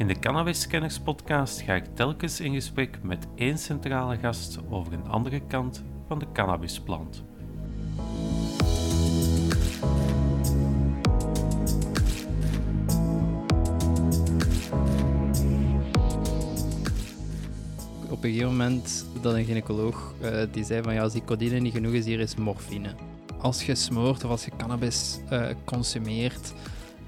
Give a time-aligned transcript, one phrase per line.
[0.00, 0.68] In de Cannabis
[1.04, 6.18] podcast ga ik telkens in gesprek met één centrale gast over een andere kant van
[6.18, 7.22] de cannabisplant.
[18.10, 21.58] Op een gegeven moment dat een gynaecoloog uh, die zei van ja, als die codeïne
[21.58, 22.94] niet genoeg is, hier is morfine.
[23.38, 26.54] Als je smoort of als je cannabis uh, consumeert,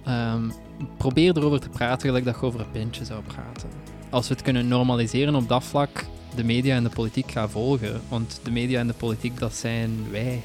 [0.09, 0.53] um,
[0.97, 3.69] probeer erover te praten gelijk dat je over een pintje zou praten.
[4.11, 8.01] Als we het kunnen normaliseren op dat vlak, de media en de politiek gaan volgen.
[8.09, 10.43] Want de media en de politiek, dat zijn wij.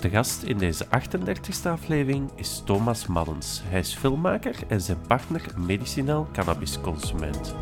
[0.00, 3.62] De gast in deze 38e aflevering is Thomas Mallens.
[3.64, 7.54] Hij is filmmaker en zijn partner medicinaal cannabisconsument.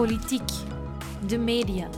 [0.00, 0.50] Politiek,
[1.26, 1.88] de media.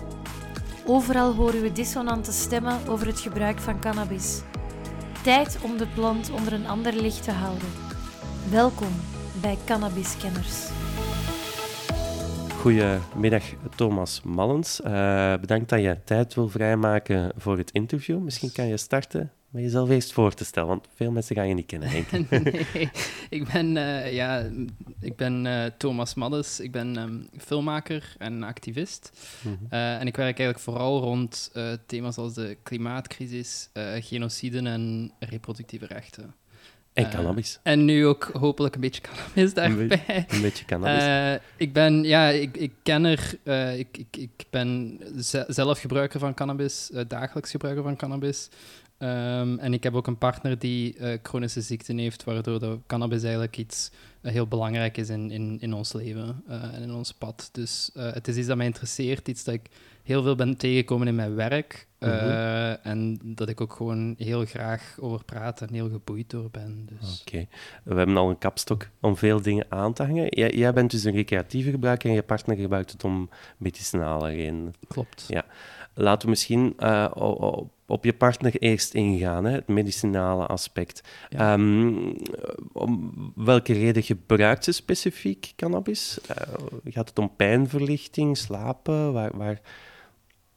[0.86, 4.42] Overal horen we dissonante stemmen over het gebruik van cannabis.
[5.22, 7.68] Tijd om de plant onder een ander licht te houden.
[8.50, 8.88] Welkom
[9.40, 10.68] bij Cannabiskenners.
[12.60, 13.42] Goedemiddag,
[13.76, 14.80] Thomas Mallens.
[14.80, 18.18] Uh, bedankt dat je tijd wil vrijmaken voor het interview.
[18.18, 21.54] Misschien kan je starten met jezelf eerst voor te stellen, want veel mensen gaan je
[21.54, 22.30] niet kennen, denk ik.
[22.74, 22.90] nee,
[23.30, 24.50] ik ben, uh, ja,
[25.00, 29.10] ik ben uh, Thomas Maddes, ik ben um, filmmaker en activist.
[29.42, 29.66] Mm -hmm.
[29.70, 31.52] uh, en ik werk eigenlijk vooral rond
[31.86, 36.34] thema's als de klimaatcrisis, genocide en reproductieve rechten.
[36.92, 37.58] En cannabis.
[37.62, 39.82] en nu ook hopelijk een beetje cannabis daarbij.
[39.82, 41.40] Een, be een beetje cannabis.
[41.56, 43.38] ik ben, ja, ik, ik ken er,
[43.78, 45.00] ik, ik, ik ben
[45.48, 48.48] zelf gebruiker van cannabis, dagelijks gebruiker van cannabis.
[49.02, 53.22] Um, en ik heb ook een partner die uh, chronische ziekten heeft, waardoor de cannabis
[53.22, 53.90] eigenlijk iets
[54.22, 57.48] uh, heel belangrijk is in, in, in ons leven uh, en in ons pad.
[57.52, 59.68] Dus het is iets dat mij interesseert, iets dat ik
[60.02, 61.86] heel veel ben tegengekomen in mijn werk.
[61.98, 62.10] -hmm.
[62.82, 66.88] En dat ik ook gewoon heel graag over praat en heel geboeid door ben.
[66.98, 67.20] Dus.
[67.20, 67.46] Oké.
[67.84, 70.26] We hebben al een kapstok om veel dingen aan te hangen.
[70.28, 74.74] Jij, jij bent dus een recreatieve gebruiker en je partner gebruikt het om medicinale redenen.
[74.88, 75.24] Klopt.
[75.28, 75.44] Ja.
[75.94, 76.74] Laten we misschien
[77.14, 77.70] op
[78.02, 81.02] je partner eerst ingaan, hè, het medicinale aspect.
[81.28, 81.52] Ja.
[81.52, 82.16] Um,
[82.72, 86.18] om welke reden gebruikt ze specifiek cannabis?
[86.30, 86.36] Uh,
[86.84, 89.12] gaat het om pijnverlichting, slapen?
[89.12, 89.60] Waar, waar...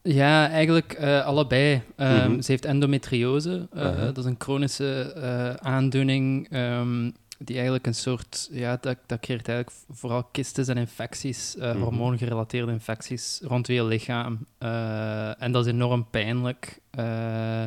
[0.02, 1.74] Ja, eigenlijk uh, allebei.
[1.74, 2.42] Um, mm -hmm.
[2.42, 3.68] Ze heeft endometriose.
[3.74, 4.00] Uh, -huh.
[4.00, 5.16] Dat is een chronische
[5.62, 6.48] aandoening.
[6.56, 11.64] Um, die eigenlijk een soort, ja, dat, dat creëert eigenlijk vooral kistes en infecties, uh,
[11.64, 11.82] mm -hmm.
[11.82, 14.46] hormoongerelateerde infecties rond je lichaam.
[14.60, 16.80] Uh, en dat is enorm pijnlijk.
[17.00, 17.64] Uh,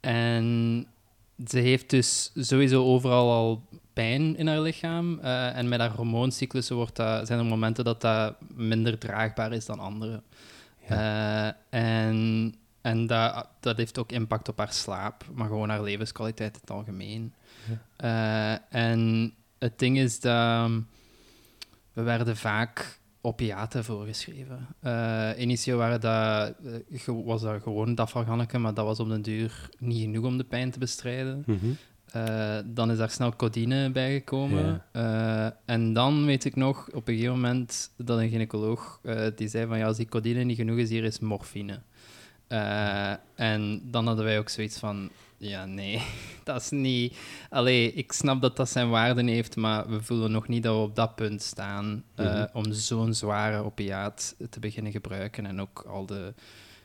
[0.00, 0.86] en
[1.46, 3.62] ze heeft dus sowieso overal al
[3.92, 5.18] pijn in haar lichaam.
[5.18, 9.78] en met haar hormooncyclussen wordt dat, zijn er momenten dat dat minder draagbaar is dan
[9.78, 10.22] andere.
[10.88, 11.56] Ja.
[11.70, 16.60] en en dat, dat heeft ook impact op haar slaap, maar gewoon haar levenskwaliteit in
[16.60, 17.34] het algemeen.
[17.98, 18.60] Ja.
[18.72, 20.70] Uh, en het ding is dat
[21.92, 24.66] we werden vaak opiaten voorgeschreven.
[24.82, 26.54] Uh, initieel waren dat,
[27.06, 30.44] uh, was dat gewoon dafalganneke, maar dat was op den duur niet genoeg om de
[30.44, 31.42] pijn te bestrijden.
[31.46, 31.76] Mm -hmm.
[32.16, 34.82] uh, dan is daar snel codeïne bijgekomen.
[34.92, 35.56] Ja.
[35.64, 39.00] en dan weet ik nog op een gegeven moment dat een gynaecoloog
[39.36, 41.80] die zei van ja, als die codeïne niet genoeg is, hier is morfine.
[42.52, 46.02] Uh, en dan hadden wij ook zoiets van: ja, nee,
[46.44, 47.16] dat is niet.
[47.50, 50.80] Allee, ik snap dat dat zijn waarden heeft, maar we voelen nog niet dat we
[50.80, 52.48] op dat punt staan uh, mm -hmm.
[52.52, 55.46] om zo'n zware opiaat te beginnen gebruiken.
[55.46, 56.34] En ook al de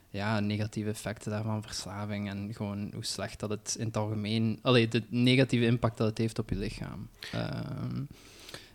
[0.09, 4.59] ja, negatieve effecten daarvan, verslaving en gewoon hoe slecht dat het in het algemeen.
[4.61, 7.09] Allee, de negatieve impact dat het heeft op je lichaam.
[7.35, 7.49] Uh,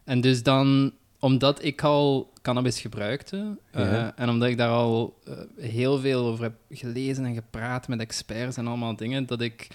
[0.05, 4.17] en dus dan omdat ik al cannabis gebruikte uh, ja.
[4.17, 8.57] en omdat ik daar al uh, heel veel over heb gelezen en gepraat met experts
[8.57, 9.69] en allemaal dingen, dat ik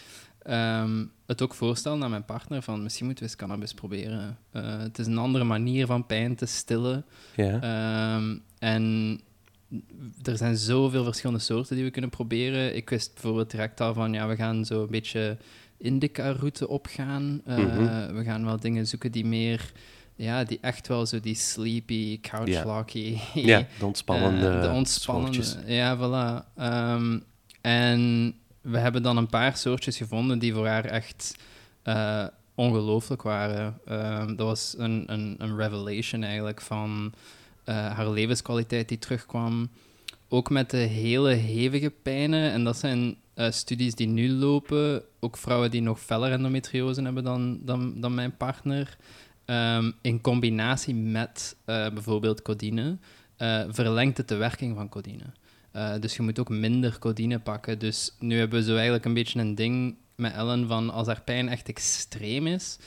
[0.50, 4.38] um, het ook voorstel naar mijn partner van misschien moeten we eens cannabis proberen.
[4.54, 7.06] Uh, het is een andere manier van pijn te stillen.
[7.36, 8.16] Ja.
[8.16, 9.20] Um, en
[10.24, 12.76] er zijn zoveel verschillende soorten die we kunnen proberen.
[12.76, 15.38] Ik wist bijvoorbeeld direct al van, ja, we gaan zo een beetje
[15.78, 17.24] indica-route opgaan.
[17.24, 18.16] Mm -hmm.
[18.16, 19.72] We gaan wel dingen zoeken die meer
[20.16, 23.17] ja, die echt wel zo die sleepy, couchlocky...
[23.34, 26.62] Ja, ja de ontspannende uh, De ontspannende, ja, voilà.
[26.62, 27.23] Um,
[27.62, 31.35] en we hebben dan een paar soortjes gevonden die voor haar echt
[31.84, 32.26] uh,
[32.56, 33.79] ongelooflijk waren.
[33.90, 37.14] Um, dat was een, een, een revelation eigenlijk van
[37.66, 39.70] uh, haar levenskwaliteit die terugkwam.
[40.29, 42.52] Ook met de hele hevige pijnen.
[42.52, 45.03] En dat zijn uh, studies die nu lopen.
[45.20, 48.97] Ook vrouwen die nog feller endometriose hebben dan, dan, dan mijn partner.
[49.46, 52.97] Ehm, in combinatie met eh, bijvoorbeeld codeïne,
[53.38, 55.24] eh, verlengt het de werking van codeïne.
[55.72, 57.80] Eh, dus je moet ook minder codeïne pakken.
[57.80, 61.22] Dus nu hebben we zo eigenlijk een beetje een ding met Ellen van als haar
[61.22, 62.78] pijn echt extreem is,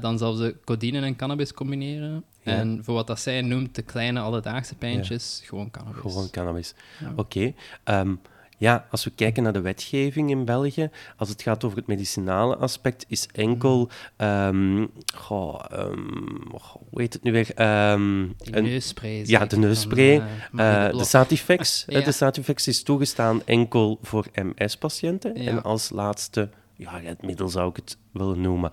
[0.00, 2.24] dan zal ze codeïne en cannabis combineren.
[2.42, 2.52] Ja.
[2.52, 6.00] En voor wat dat zij noemt de kleine alledaagse pijntjes, gewoon cannabis.
[6.00, 6.74] Gewoon cannabis.
[7.16, 7.52] Oké.
[7.84, 8.14] Ehm,
[8.58, 12.56] ja, als we kijken naar de wetgeving in België, als het gaat over het medicinale
[12.56, 17.44] aspect, is enkel, ehm, goh, ehm, goh, hoe heet het nu weer?
[17.46, 19.22] Die een- neusspray.
[19.26, 20.22] ja, de neusspray.
[20.56, 21.04] eh, eh, de.
[21.04, 21.84] Satifex.
[21.86, 22.04] eh, Ja.
[22.04, 25.42] De Satifex is toegestaan enkel voor MS-patiënten.
[25.42, 25.50] Ja.
[25.50, 28.70] En als laatste, ja, het middel zou ik het willen noemen.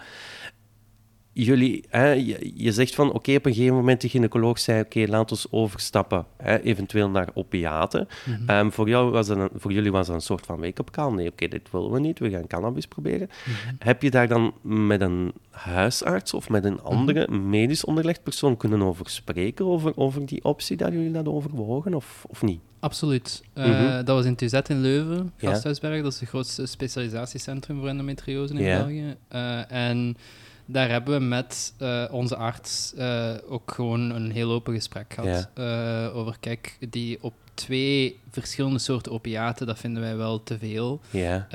[1.35, 5.05] Jullie, hè, je, je zegt van, oké, op een gegeven moment de gynaecoloog zei, oké,
[5.07, 8.07] laat ons overstappen, hè, eventueel naar opiaten.
[8.25, 8.49] Mhm.
[8.49, 11.11] Ehm, voor, jou was dat een, voor jullie was dat een soort van wake-up call.
[11.13, 13.29] Nee, oké, dit willen we niet, we gaan cannabis proberen.
[13.45, 13.75] Mhm.
[13.79, 17.49] Heb je daar dan met een huisarts of met een andere Mhm.
[17.49, 22.25] medisch onderlegd persoon kunnen over spreken, over, over die optie dat jullie dat overwogen, of,
[22.29, 22.59] of niet?
[22.79, 23.43] Absoluut.
[23.53, 23.95] Eh.
[23.95, 25.49] Dat was in TUZ in Leuven, Ja.
[25.49, 26.01] Gasthuisberg.
[26.03, 28.77] Dat is het grootste specialisatiecentrum voor endometriose in Ja.
[28.77, 29.15] België.
[29.27, 30.17] Eh, en
[30.65, 35.49] daar hebben we met eh, onze arts eh, ook gewoon een heel open gesprek gehad.
[35.53, 41.01] eh, over, kijk, die op twee verschillende soorten opiaten, dat vinden wij wel te veel.
[41.09, 41.47] Ja,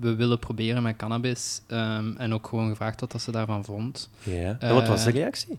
[0.00, 1.60] we willen proberen met cannabis.
[1.66, 4.10] ehm, en ook gewoon gevraagd wat dat ze daarvan vond.
[4.22, 4.56] ja.
[4.58, 5.58] En wat was de reactie?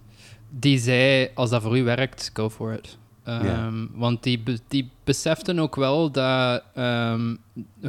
[0.50, 2.98] Die zei, als dat voor u werkt, go for it.
[3.24, 7.36] Ehm, Want die, be- die beseften ook wel dat, ehm,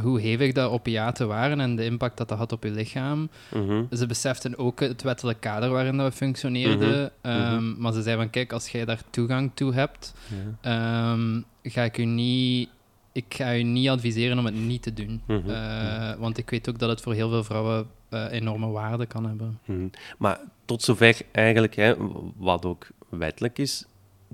[0.03, 3.29] hoe hevig dat opiaten waren en de impact dat dat had op je lichaam.
[3.55, 3.83] Mhm.
[3.91, 7.11] Ze beseften ook het wettelijk kader waarin dat we functioneerden.
[7.23, 10.15] Mhm, Ehm, Maar ze zeiden van, kijk, als jij daar toegang toe hebt,
[10.63, 11.17] Ja.
[11.63, 12.69] ga ik u niet...
[13.13, 15.23] Ik ga u niet adviseren om het niet te doen.
[15.27, 19.07] Mhm, Eh, want ik weet ook dat het voor heel veel vrouwen eh, enorme waarde
[19.07, 19.59] kan hebben.
[19.65, 19.87] Mhm.
[20.19, 21.95] Maar tot zover eigenlijk, hè,
[22.37, 23.85] wat ook wettelijk is,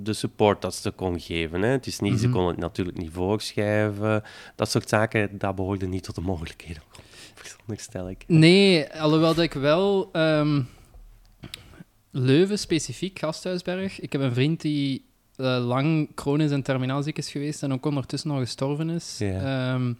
[0.02, 1.62] de support dat ze kon geven.
[1.62, 1.68] Hè.
[1.68, 2.36] Het is niet, Ze Mhm.
[2.36, 4.22] kon het natuurlijk niet voorschrijven.
[4.56, 6.82] Dat soort zaken, dat behoorde niet tot de mogelijkheden.
[7.34, 8.24] Veronderstel ik.
[8.26, 10.08] Nee, alhoewel dat ik wel...
[10.12, 10.62] ehm,
[12.12, 14.00] Leuven specifiek, Gasthuisberg.
[14.00, 15.04] Ik heb een vriend die
[15.36, 19.18] eh, lang chronisch en terminaal ziek is geweest en ook ondertussen al gestorven is.
[19.20, 19.92] Ehm,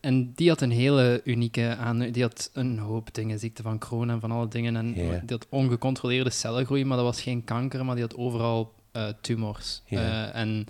[0.00, 1.98] en die had een hele unieke aan.
[1.98, 4.76] Die had een hoop dingen, ziekte van Crohn en van alle dingen.
[4.76, 9.06] En die had ongecontroleerde cellengroei, maar dat was geen kanker, maar die had overal eh,
[9.20, 9.82] tumors.
[9.86, 10.30] Ja.
[10.32, 10.66] Eh, en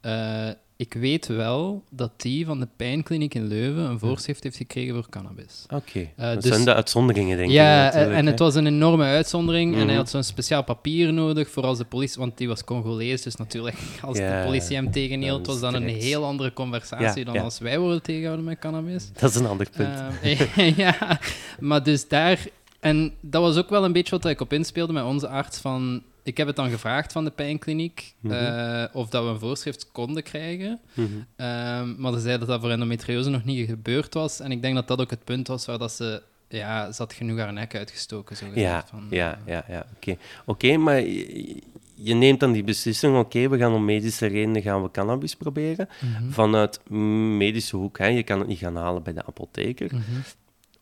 [0.00, 0.48] eh,
[0.78, 5.08] ik weet wel dat die van de pijnkliniek in Leuven een voorschrift heeft gekregen voor
[5.10, 5.64] cannabis.
[5.74, 7.54] Oké, dat dus- zijn de uitzonderingen, denk ik.
[7.54, 8.30] ja, en hè.
[8.30, 9.72] het was een enorme uitzondering.
[9.72, 9.88] En Mhm.
[9.88, 12.18] hij had zo'n speciaal papier nodig voor als de politie...
[12.20, 15.82] Want die was Congolees, dus natuurlijk, als Ja, de politie hem tegenhield, dat was dan
[15.82, 19.10] een heel andere conversatie Ja, dan als wij worden tegenhouden met cannabis.
[19.12, 19.94] Dat is een ander punt.
[20.22, 21.20] Ehm, ja,
[21.60, 22.46] maar dus daar...
[22.80, 26.02] En dat was ook wel een beetje wat ik op inspeelde met onze arts van...
[26.26, 28.34] Ik heb het dan gevraagd van de pijnkliniek Mhm.
[28.34, 30.80] eh, of dat we een voorschrift konden krijgen.
[30.94, 31.06] Mhm.
[31.36, 34.40] Ehm, maar ze zei dat dat voor endometriose nog niet gebeurd was.
[34.40, 36.22] En ik denk dat dat ook het punt was waar dat ze...
[36.48, 38.46] Ja, had genoeg haar nek uitgestoken, zo.
[38.54, 39.86] Ja, van, ja, eh, ja, ja.
[39.96, 41.62] Oké, Oké, maar je,
[41.94, 45.88] je neemt dan die beslissing, oké, we gaan om medische redenen gaan we cannabis proberen.
[46.00, 46.90] mhm, Vanuit
[47.36, 49.90] medische hoek, hè, je kan het niet gaan halen bij de apotheker.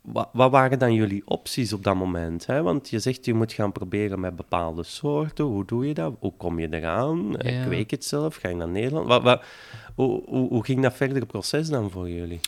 [0.04, 2.46] Wat, wat waren dan jullie opties op dat moment?
[2.46, 2.62] Hè?
[2.62, 5.44] Want je zegt, je moet gaan proberen met bepaalde soorten.
[5.44, 6.14] Hoe doe je dat?
[6.20, 7.37] Hoe kom je eraan?
[7.37, 7.64] Eh, Ja.
[7.64, 8.37] Kweek het zelf?
[8.37, 9.06] Ga je naar Nederland?
[9.06, 9.42] Wat, wat,
[9.94, 12.40] hoe, hoe, hoe ging dat verdere proces dan voor jullie?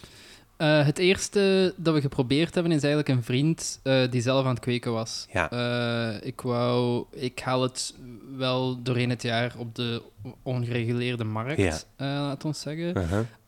[0.56, 4.50] Eh, het eerste dat we geprobeerd hebben is eigenlijk een vriend eh, die zelf aan
[4.54, 5.26] het kweken was.
[5.32, 5.50] Ja.
[5.50, 7.94] Eh, ik wou, ik haal het
[8.36, 10.02] wel doorheen het jaar op de
[10.42, 11.78] ongereguleerde markt, Ja.
[12.20, 12.96] laat ons zeggen.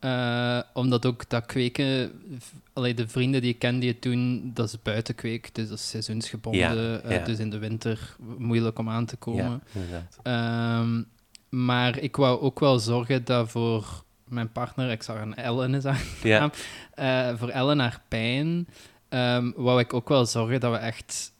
[0.01, 0.61] Uh-huh.
[0.73, 4.67] Omdat ook dat kweken, v- allee, de vrienden die ik ken die het doen, dat
[4.67, 9.15] is buitenkweek, dus dat is seizoensgebonden, Ja, dus in de winter moeilijk om aan te
[9.17, 9.63] komen.
[10.23, 11.01] Ehm,
[11.49, 15.85] maar ik wou ook wel zorgen dat voor mijn partner, ik zag een Ellen is
[15.85, 16.51] aan, Ja,
[16.93, 18.67] eh, voor Ellen haar pijn,
[19.09, 21.31] ehm, wou ik ook wel zorgen dat we echt,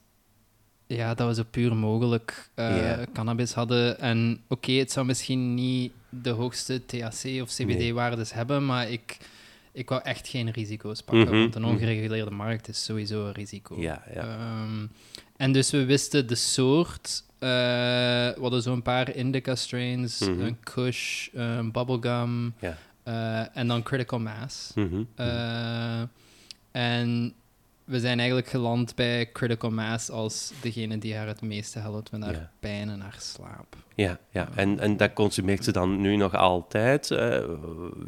[0.87, 3.05] ja, dat we zo puur mogelijk eh, Ja.
[3.13, 3.99] cannabis hadden.
[3.99, 9.17] En oké, het zou misschien niet de hoogste THC of CBD-waardes hebben, maar ik,
[9.71, 11.71] ik wou echt geen risico's pakken, Mhm, want een mhm.
[11.71, 13.75] ongereguleerde markt is sowieso een risico.
[13.81, 14.21] ja, ja.
[14.21, 14.85] Ehm,
[15.37, 17.23] en dus we wisten de soort.
[17.39, 20.39] Eh, we hadden zo'n paar indica strains, Mhm.
[20.41, 22.77] een kush, een bubblegum Ja.
[23.03, 24.71] eh, en dan critical mass.
[24.75, 25.03] Mhm.
[25.15, 26.01] Eh,
[26.71, 27.33] en
[27.83, 32.23] we zijn eigenlijk geland bij critical mass als degene die haar het meeste helpt met
[32.23, 32.49] haar Ja.
[32.59, 33.75] pijn en haar slaap.
[33.95, 34.47] Ja, ja.
[34.55, 37.07] En, en dat consumeert ze dan nu nog altijd,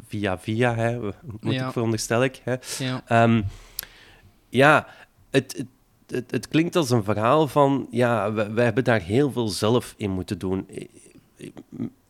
[0.06, 0.98] via via, hè,
[1.40, 1.66] moet Ja.
[1.66, 2.40] ik veronderstel ik.
[2.44, 2.54] Hè.
[2.78, 3.02] Ja.
[3.06, 3.42] Ehm,
[4.48, 4.86] ja,
[5.30, 5.66] het, het-
[6.12, 10.10] het, het, klinkt als een verhaal van, ja, we, hebben daar heel veel zelf in
[10.10, 10.66] moeten doen.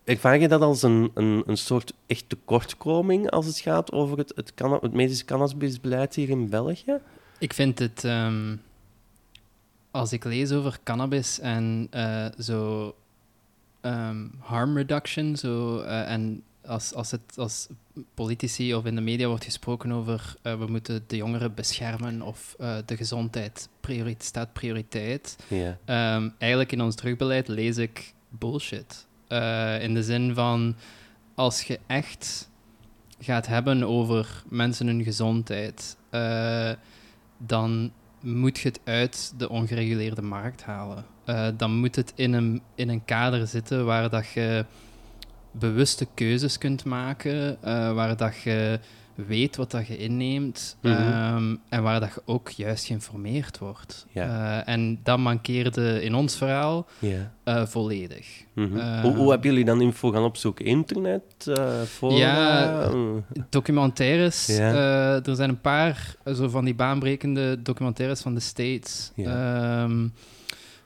[0.04, 4.32] Ervaar je dat als een, een, een soort echt tekortkoming als het gaat over het,
[4.34, 6.98] het, medische cannabisbeleid hier in België?
[7.38, 8.56] Ik vind het, ehm,
[9.90, 12.94] als ik lees over cannabis en uh, zo
[13.80, 17.68] um, harm reduction, zo, uh, en als, als, het, als
[18.14, 22.56] politici of in de media wordt gesproken over uh, we moeten de jongeren beschermen of
[22.60, 25.36] uh, de gezondheid prioriteit, staat prioriteit.
[25.48, 26.16] Yeah.
[26.16, 29.06] Um, eigenlijk in ons drugbeleid lees ik bullshit.
[29.28, 30.76] Uh, in de zin van
[31.34, 32.50] als je echt
[33.18, 35.96] gaat hebben over mensen hun gezondheid,
[37.38, 41.04] dan moet je het uit de ongereguleerde markt halen.
[41.56, 44.64] dan moet het in een, in een kader zitten waar dat je
[45.52, 48.80] bewuste keuzes kunt maken, uh, waar dat je
[49.14, 54.06] weet wat dat je inneemt mm en waar dat je ook juist geïnformeerd wordt.
[54.14, 58.44] Uh, en dat mankeerde in ons verhaal uh, volledig.
[58.54, 59.00] Mm -hmm.
[59.00, 60.64] hoe, hoe, hebben jullie dan info gaan opzoeken?
[60.64, 61.22] Internet?
[61.84, 62.90] voor, ja,
[63.50, 64.48] documentaires.
[64.48, 69.12] er zijn een paar zo van die baanbrekende documentaires van de States.
[69.16, 70.12] Um,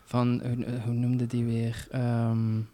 [0.04, 1.88] van, hoe, hoe, noemde die weer?
[1.94, 2.68] Um,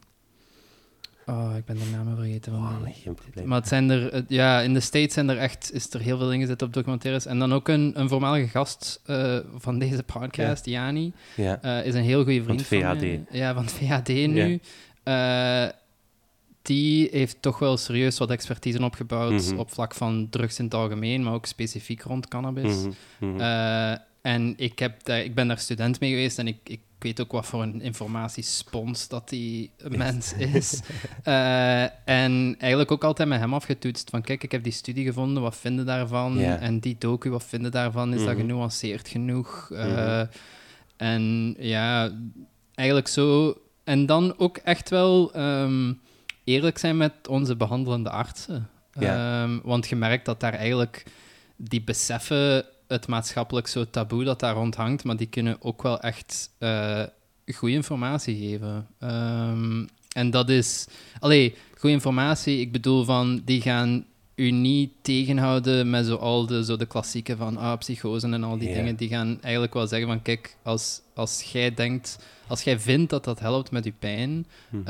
[1.33, 2.53] Oh, ik ben de namen vergeten.
[2.53, 3.47] Van oh, geen probleem.
[3.47, 6.33] Maar het zijn er, ja, in de States zijn er echt, is er heel veel
[6.33, 7.27] ingezet op documentaires.
[7.27, 10.73] En dan ook een, een voormalige gast uh, van deze podcast, ja.
[10.73, 11.61] Jani, ja.
[11.65, 13.19] Uh, is een heel goede vriend van, van VAD.
[13.31, 14.61] Ja, van het VAD nu.
[15.05, 15.65] Uh,
[16.63, 19.59] die heeft toch wel serieus wat expertise opgebouwd mm -hmm.
[19.59, 22.77] op vlak van drugs in het algemeen, maar ook specifiek rond cannabis.
[22.85, 23.41] Mm -hmm.
[24.23, 27.27] en ik, heb daar, ik ben daar student mee geweest en ik, ik ik weet
[27.27, 30.81] ook wat voor een informatiespons dat die mens is.
[31.25, 31.83] uh,
[32.23, 35.57] en eigenlijk ook altijd met hem afgetoetst van kijk, ik heb die studie gevonden, wat
[35.57, 36.39] vinden daarvan?
[36.39, 38.15] En die docu, wat vinden daarvan?
[38.15, 38.41] Is dat mhm.
[38.41, 39.69] genuanceerd genoeg?
[39.73, 40.23] Uh,
[40.97, 42.11] En ja,
[42.75, 43.57] eigenlijk zo...
[43.85, 46.01] En dan ook echt wel um,
[46.45, 48.69] eerlijk zijn met onze behandelende artsen.
[48.99, 51.05] Um, want je merkt dat daar eigenlijk
[51.57, 56.01] die beseffen het maatschappelijk zo taboe dat daar rond hangt, maar die kunnen ook wel
[56.01, 57.03] echt uh,
[57.55, 58.87] goede informatie geven.
[59.03, 60.87] Um, en dat is...
[61.21, 66.65] Allee, goede informatie, ik bedoel van, die gaan u niet tegenhouden met zo al de,
[66.65, 68.97] zo de klassieke van ah, psychose en al die dingen.
[68.97, 72.19] Die gaan eigenlijk wel zeggen van, kijk, als, als jij denkt...
[72.47, 74.85] Als jij vindt dat dat helpt met je pijn, mm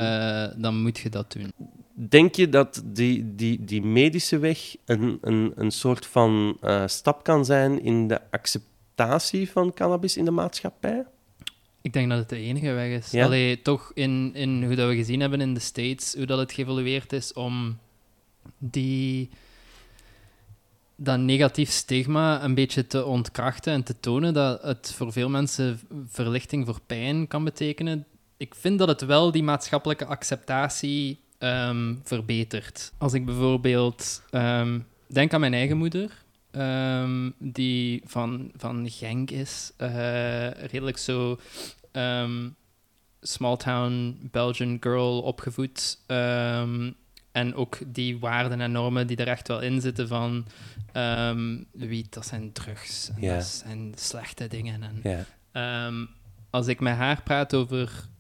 [0.57, 1.53] dan moet je dat doen.
[1.95, 7.25] Denk je dat die, die, die medische weg een, een, een soort van uh, stap
[7.25, 11.05] kan zijn in de acceptatie van cannabis in de maatschappij?
[11.83, 13.11] Ik denk dat het de enige weg is.
[13.11, 13.25] Ja?
[13.25, 16.53] Allee, toch in, in hoe dat we gezien hebben in de States, hoe dat het
[16.53, 17.79] geëvolueerd is om
[18.59, 19.31] die,
[20.97, 25.81] dat negatief stigma een beetje te ontkrachten en te tonen dat het voor veel mensen
[26.07, 28.07] verlichting voor pijn kan betekenen.
[28.37, 32.93] Ik vind dat het wel die maatschappelijke acceptatie um, verbetert.
[32.99, 36.11] Als ik bijvoorbeeld um, denk aan mijn eigen moeder,
[36.53, 41.39] um, die van, van Genk is, uh, redelijk zo
[43.21, 45.99] small town Belgian girl opgevoed.
[47.33, 50.47] en ook die waarden en normen die er echt wel in zitten van
[51.73, 53.35] wiet, dat zijn drugs, en yeah.
[53.35, 54.83] dat zijn slechte dingen.
[54.83, 56.07] En, yeah.
[56.51, 58.11] als ik met haar praat over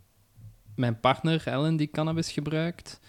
[0.74, 3.00] mijn partner Ellen die cannabis gebruikt,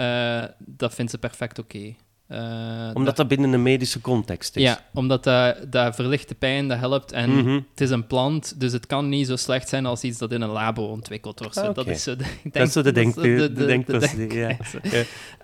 [0.00, 1.94] uh, dat vindt ze perfect oké.
[2.28, 4.62] Uh, omdat dat, binnen een medische context is.
[4.62, 7.12] Ja, omdat dat, dat verlicht de pijn, dat helpt.
[7.12, 7.66] En mm -hmm.
[7.70, 10.40] het is een plant, dus het kan niet zo slecht zijn als iets dat in
[10.40, 11.56] een labo ontwikkeld wordt.
[11.56, 14.26] Ah, Dat is zo de, denk, dat is zo de, denk, de, de, de, de,
[14.28, 14.56] de ja.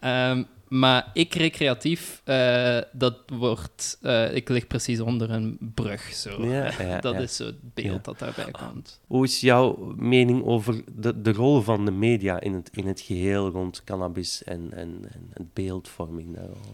[0.00, 0.30] ja.
[0.30, 3.98] Um, maar ik recreatief, uh, dat wordt...
[4.02, 6.02] Uh, ik lig precies onder een brug.
[6.02, 6.46] Zo.
[6.46, 9.00] Ja, ja, dat is zo het beeld dat daarbij komt.
[9.06, 13.00] Hoe is jouw mening over de, de rol van de media in het, in het
[13.00, 16.72] geheel rond cannabis en, en, en het beeldvorming daarover?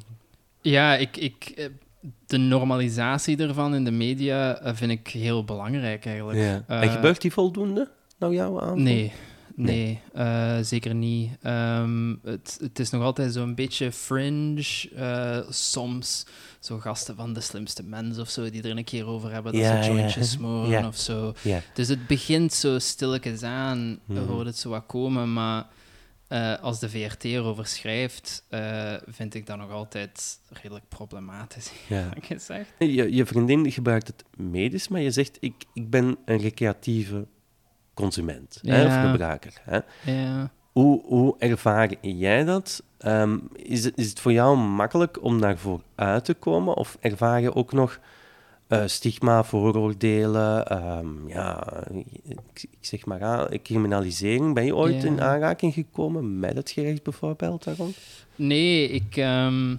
[0.61, 1.67] Ja, ik, ik, eh,
[2.27, 6.39] de normalisatie ervan in de media vind ik heel belangrijk eigenlijk.
[6.39, 6.65] Ja.
[6.67, 8.77] en gebeurt die voldoende, nou jouw aanval?
[8.77, 9.13] Nee,
[9.63, 11.31] Nee, uh, zeker niet.
[11.47, 14.91] Um, het, het, is nog altijd zo'n beetje fringe.
[14.97, 16.27] Uh, soms
[16.59, 19.61] zo gasten van de slimste mensen of zo, die er een keer over hebben dat
[19.61, 20.37] ja, ze jointjes ja.
[20.39, 20.87] smoren ja.
[20.87, 21.35] of zo.
[21.75, 25.67] Dus het begint zo stilletjes aan, mm hoort het zo wat komen, maar
[26.29, 28.45] uh, als de VRT erover schrijft,
[29.07, 32.09] vind ik dat nog altijd redelijk problematisch, ja.
[32.21, 32.71] gezegd.
[32.79, 37.27] Je, je vriendin gebruikt het medisch, maar je zegt, ik, ik ben een recreatieve
[38.01, 39.53] consument hè, of gebruiker.
[39.63, 39.79] Hè.
[40.13, 40.51] Ja.
[40.73, 42.83] Hoe, hoe ervaar jij dat?
[43.07, 46.75] Um, is, het, is het voor jou makkelijk om daarvoor uit te komen?
[46.75, 48.01] Of ervaar je ook nog
[48.69, 54.55] uh, stigma, vooroordelen, ehm, ja, ik, ik, zeg maar aan, criminalisering.
[54.55, 57.93] Ben je ooit in aanraking gekomen met het gerecht bijvoorbeeld daarom?
[58.37, 59.79] Nee, ik, um,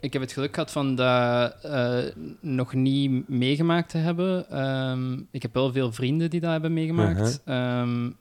[0.00, 1.98] ik heb het geluk gehad van dat uh,
[2.40, 4.60] nog niet meegemaakt te hebben.
[4.64, 7.42] Um, ik heb wel veel vrienden die dat hebben meegemaakt.
[7.46, 8.12] Uh -huh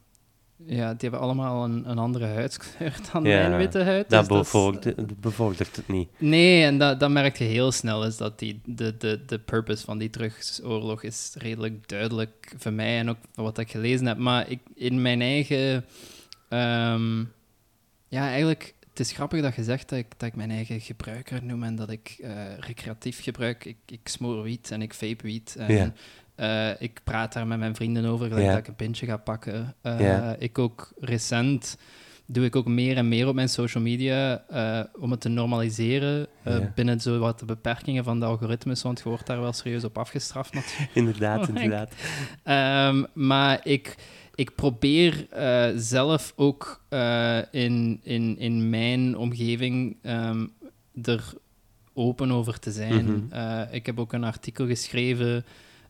[0.66, 4.10] ja, die hebben allemaal een, een andere huidskleur dan mijn witte huid.
[4.10, 6.10] Dat, dus bevordert, bevordert het niet.
[6.18, 9.86] Nee, en dat, dat merk je heel snel, is dat die, de, de, de purpose
[9.86, 14.18] van die drugsoorlog is redelijk duidelijk voor mij en ook wat ik gelezen heb.
[14.18, 15.86] Maar ik, in mijn eigen...
[16.50, 17.32] Um,
[18.08, 18.74] ja, eigenlijk...
[18.94, 21.76] Het is grappig dat je zegt dat ik, dat ik mijn eigen gebruiker noem en
[21.76, 23.66] dat ik uh, recreatief gebruik.
[23.66, 25.56] Ik, ik smoor wiet en ik vape wiet.
[25.56, 25.94] En, ja.
[26.36, 29.76] Uh, ik praat daar met mijn vrienden over, gelijk dat ik een pintje ga pakken.
[29.84, 31.78] Uh, Ik ook recent
[32.26, 34.44] doe ik ook meer en meer op mijn social media
[35.00, 36.28] om het te normaliseren
[36.76, 39.98] binnen zo wat de beperkingen van de algoritmes, want je wordt daar wel serieus op
[39.98, 40.96] afgestraft natuurlijk.
[41.02, 41.94] inderdaad, inderdaad.
[42.94, 43.96] Um, maar ik,
[44.36, 45.28] ik probeer
[45.76, 46.82] zelf ook
[47.52, 50.52] in, in, in mijn omgeving um,
[51.04, 51.34] er
[51.94, 53.06] open over te zijn.
[53.06, 53.68] Mm -hmm.
[53.72, 55.46] ik heb ook een artikel geschreven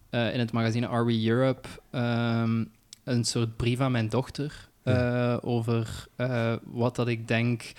[0.09, 2.71] in het magazine Are We Europe um,
[3.03, 4.69] een soort brief aan mijn dochter
[5.41, 6.07] over
[6.63, 7.71] wat dat ik denk,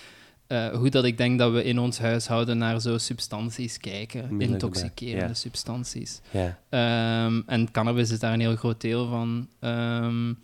[0.73, 5.35] hoe dat ik denk dat we in ons huishouden naar zo substanties kijken, intoxicerende ja.
[5.35, 6.21] substanties.
[6.31, 7.27] Ja.
[7.27, 9.49] Um, en cannabis is daar een heel groot deel van.
[9.61, 10.39] Um,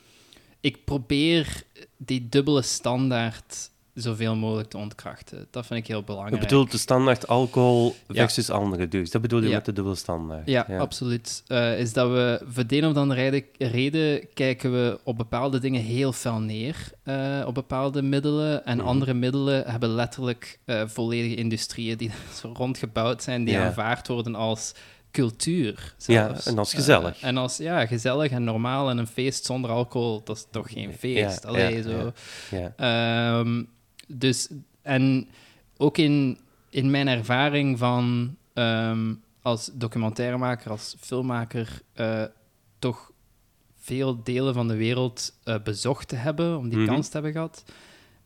[0.61, 1.63] ik probeer
[1.97, 5.47] die dubbele standaard zoveel mogelijk te ontkrachten.
[5.51, 6.43] Dat vind ik heel belangrijk.
[6.43, 9.11] Je bedoelt de standaard alcohol versus andere drugs.
[9.11, 10.49] Dat bedoel je met de dubbele standaard.
[10.49, 11.43] Ja, absoluut.
[11.49, 15.83] Uh, is dat we voor de een of andere reden kijken we op bepaalde dingen
[15.83, 16.77] heel fel neer.
[17.05, 18.65] Uh, op bepaalde middelen.
[18.65, 18.87] En mhm.
[18.87, 24.75] andere middelen hebben letterlijk uh, volledige industrieën die zo rondgebouwd zijn, die aanvaard worden als
[25.11, 25.95] cultuur.
[25.97, 26.45] Zelfs.
[26.45, 27.17] Ja, en als gezellig.
[27.17, 30.73] Uh, en als ja, gezellig en normaal en een feest zonder alcohol, dat is toch
[30.73, 31.43] geen feest.
[31.43, 32.13] Ja, Allee, ja, zo.
[32.51, 33.69] Ja, um,
[34.07, 34.49] dus,
[34.83, 35.29] en
[35.77, 36.39] ook in,
[36.71, 42.25] in mijn ervaring van um, als documentairemaker, als filmmaker, uh,
[42.79, 43.11] toch
[43.79, 46.95] veel delen van de wereld uh, bezocht te hebben, om die mm -hmm.
[46.95, 47.65] kans te hebben gehad.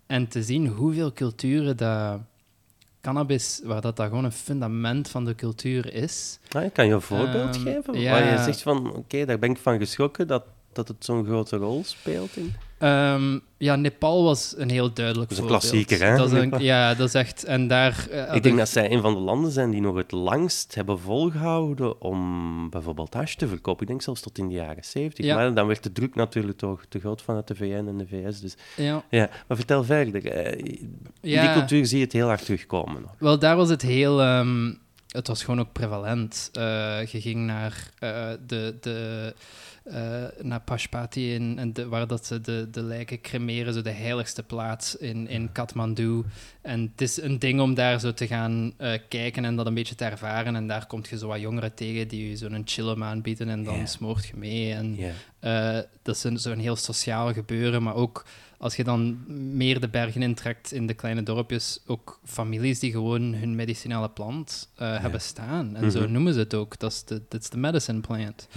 [0.06, 2.20] En te zien hoeveel culturen dat
[3.04, 6.38] cannabis, waar dat, dat gewoon een fundament van de cultuur is.
[6.50, 8.00] Ah, kan je een voorbeeld um, geven?
[8.00, 8.10] Ja.
[8.10, 11.24] Waar je zegt van, oké, okay, daar ben ik van geschrokken dat, dat het zo'n
[11.24, 12.54] grote rol speelt in?
[12.78, 16.16] Um, ja, Nepal was een heel duidelijk Dat is een klassieker, hè?
[16.16, 17.44] Dat is een, ja, dat is echt...
[17.44, 18.06] En daar...
[18.10, 20.98] Uh, ik denk dat zij een van de landen zijn die nog het langst hebben
[20.98, 23.82] volgehouden om bijvoorbeeld hash te verkopen.
[23.82, 25.24] Ik denk zelfs tot in de jaren zeventig.
[25.24, 25.34] Ja.
[25.34, 28.40] Maar dan werd de druk natuurlijk toch te groot vanuit de VN en de VS.
[28.40, 29.04] Dus, ja.
[29.10, 29.30] ja.
[29.48, 30.24] Maar vertel verder.
[30.24, 31.42] Uh, in ja.
[31.42, 33.04] die cultuur zie je het heel hard terugkomen.
[33.18, 34.38] Wel, daar was het heel...
[34.38, 36.50] Um, het was gewoon ook prevalent.
[36.58, 37.90] Uh, je ging naar
[38.46, 38.74] de...
[38.80, 39.34] de
[40.40, 44.96] naar Pashpati, in, de, waar dat ze de, de lijken cremeren, zo de heiligste plaats
[44.96, 46.22] in, in Kathmandu.
[46.62, 49.74] En het is een ding om daar zo te gaan uh, kijken en dat een
[49.74, 50.56] beetje te ervaren.
[50.56, 53.74] En daar komt je zo wat jongeren tegen die je zo'n chillum aanbieden en dan
[53.74, 53.86] yeah.
[53.86, 54.72] smoort je mee.
[54.72, 55.76] En yeah.
[55.76, 58.24] uh, dat is zo'n heel sociaal gebeuren, maar ook
[58.58, 59.24] als je dan
[59.56, 64.68] meer de bergen intrekt in de kleine dorpjes, ook families die gewoon hun medicinale plant
[64.74, 65.00] uh, yeah.
[65.00, 65.66] hebben staan.
[65.66, 65.90] En mm -hmm.
[65.90, 66.12] zo mhm.
[66.12, 66.78] noemen ze het ook.
[66.78, 68.48] Dat is de, that's the medicine plant.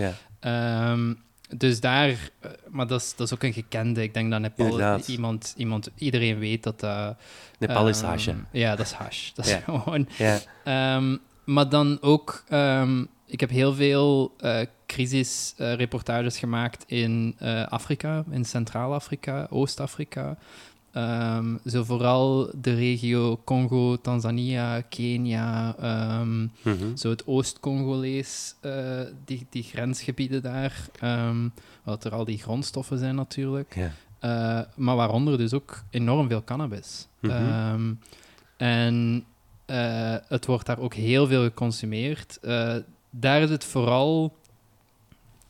[0.41, 1.25] Um,
[1.57, 4.01] dus daar, eh, maar dat is, dat is ook een gekende.
[4.01, 7.17] Ik denk dat Nepal iemand, iemand, iedereen weet dat dat.
[7.59, 8.29] Nepal um, is ehm, hash.
[8.51, 9.31] Ja, dat is hash.
[9.31, 10.07] Dat is gewoon.
[10.17, 10.95] Yeah.
[10.97, 18.23] Um, maar dan ook, um, ik heb heel veel uh, crisisreportages gemaakt in uh, Afrika,
[18.29, 20.37] in Centraal-Afrika, Oost-Afrika.
[20.93, 25.75] Um, zo vooral de regio Congo, Tanzania, Kenia,
[26.19, 26.97] um, mm -hmm.
[26.97, 33.15] zo het Oost-Congolees, uh, die, die grensgebieden daar, um, wat er al die grondstoffen zijn
[33.15, 33.75] natuurlijk.
[33.75, 33.89] Yeah.
[34.21, 37.07] Uh, maar waaronder dus ook enorm veel cannabis.
[37.19, 37.99] -hmm.
[38.57, 39.25] en
[39.65, 42.39] uh, het wordt daar ook heel veel geconsumeerd.
[43.19, 44.35] Daar is het vooral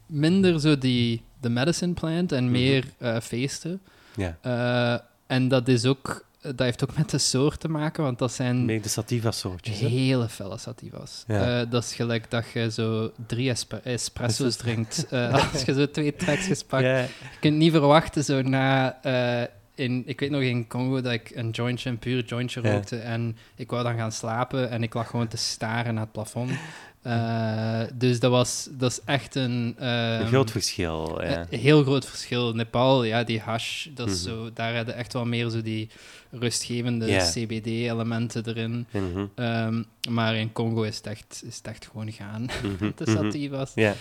[0.06, 2.51] minder zo die de medicine plant en mhm.
[2.53, 3.21] meer -hmm.
[3.21, 3.82] feesten.
[4.15, 4.99] Yeah.
[5.27, 6.25] En dat is ook
[6.56, 8.65] dat heeft ook met de soort te maken, want dat zijn...
[8.65, 11.23] Meer de sativa-soortjes, Hele felle sativas.
[11.27, 11.62] Ja.
[11.62, 15.06] Uh, dat is gelijk dat je zo drie esp espresso's drinkt.
[15.12, 16.84] Uh, als je zo twee tracks gespakt.
[16.84, 16.97] Ja.
[16.99, 17.08] Je
[17.39, 19.47] kunt niet verwachten, zo na uh,
[19.79, 22.71] in, ik weet nog in Congo dat ik een jointje, een puur jointje Ja.
[22.71, 22.97] rookte.
[22.97, 26.51] En ik wou dan gaan slapen en ik lag gewoon te staren naar het plafond.
[27.01, 29.75] Eh, dus dat was dat is echt een...
[29.77, 31.21] Een ehm, groot verschil.
[31.23, 31.45] Ja.
[31.49, 32.53] een heel groot verschil.
[32.53, 34.29] Nepal, ja, die hash, dat is Mhm.
[34.35, 35.89] zo, daar hadden echt wel meer zo die
[36.31, 37.17] rustgevende.
[37.33, 38.85] CBD-elementen erin.
[38.91, 42.45] Mhm, Ehm, maar in Congo is het echt, is het echt gewoon gaan.
[42.67, 43.11] de mhm.
[43.17, 43.71] sativas.
[43.75, 43.93] Ja.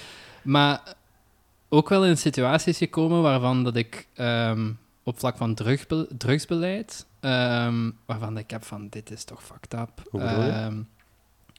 [0.43, 0.81] Maar
[1.69, 4.71] ook wel in situaties gekomen waarvan dat ik ehm,
[5.07, 10.09] op vlak van drugbe- drugsbeleid, ehm, waarvan ik heb van, dit is toch fucked up.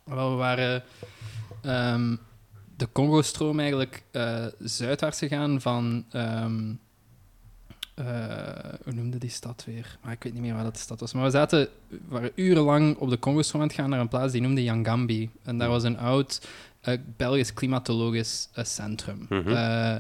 [0.04, 0.84] Wel, we waren
[1.62, 2.16] ehm,
[2.78, 6.06] de Congo-stroom eigenlijk eh, zuidwaarts gegaan van...
[7.96, 8.06] eh,
[8.84, 9.98] hoe noemde die stad weer?
[10.04, 11.14] Maar ik weet niet meer waar dat de stad was.
[11.14, 14.32] Maar we zaten, we waren urenlang op de Congo-stroom aan het gaan naar een plaats
[14.32, 15.30] die noemde Yangambi.
[15.44, 16.48] En daar was een oud
[16.82, 19.26] eh, Belgisch klimatologisch centrum.
[19.30, 20.00] Mhm.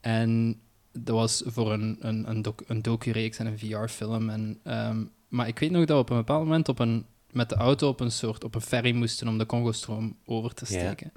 [0.00, 0.60] En
[0.92, 4.30] dat was voor een, een, een, doc, een docu-reeks en een VR-film.
[4.30, 7.48] En, ehm, maar ik weet nog dat we op een bepaald moment op een, met
[7.48, 11.12] de auto op een soort op een ferry moesten om de Congo-stroom over te steken.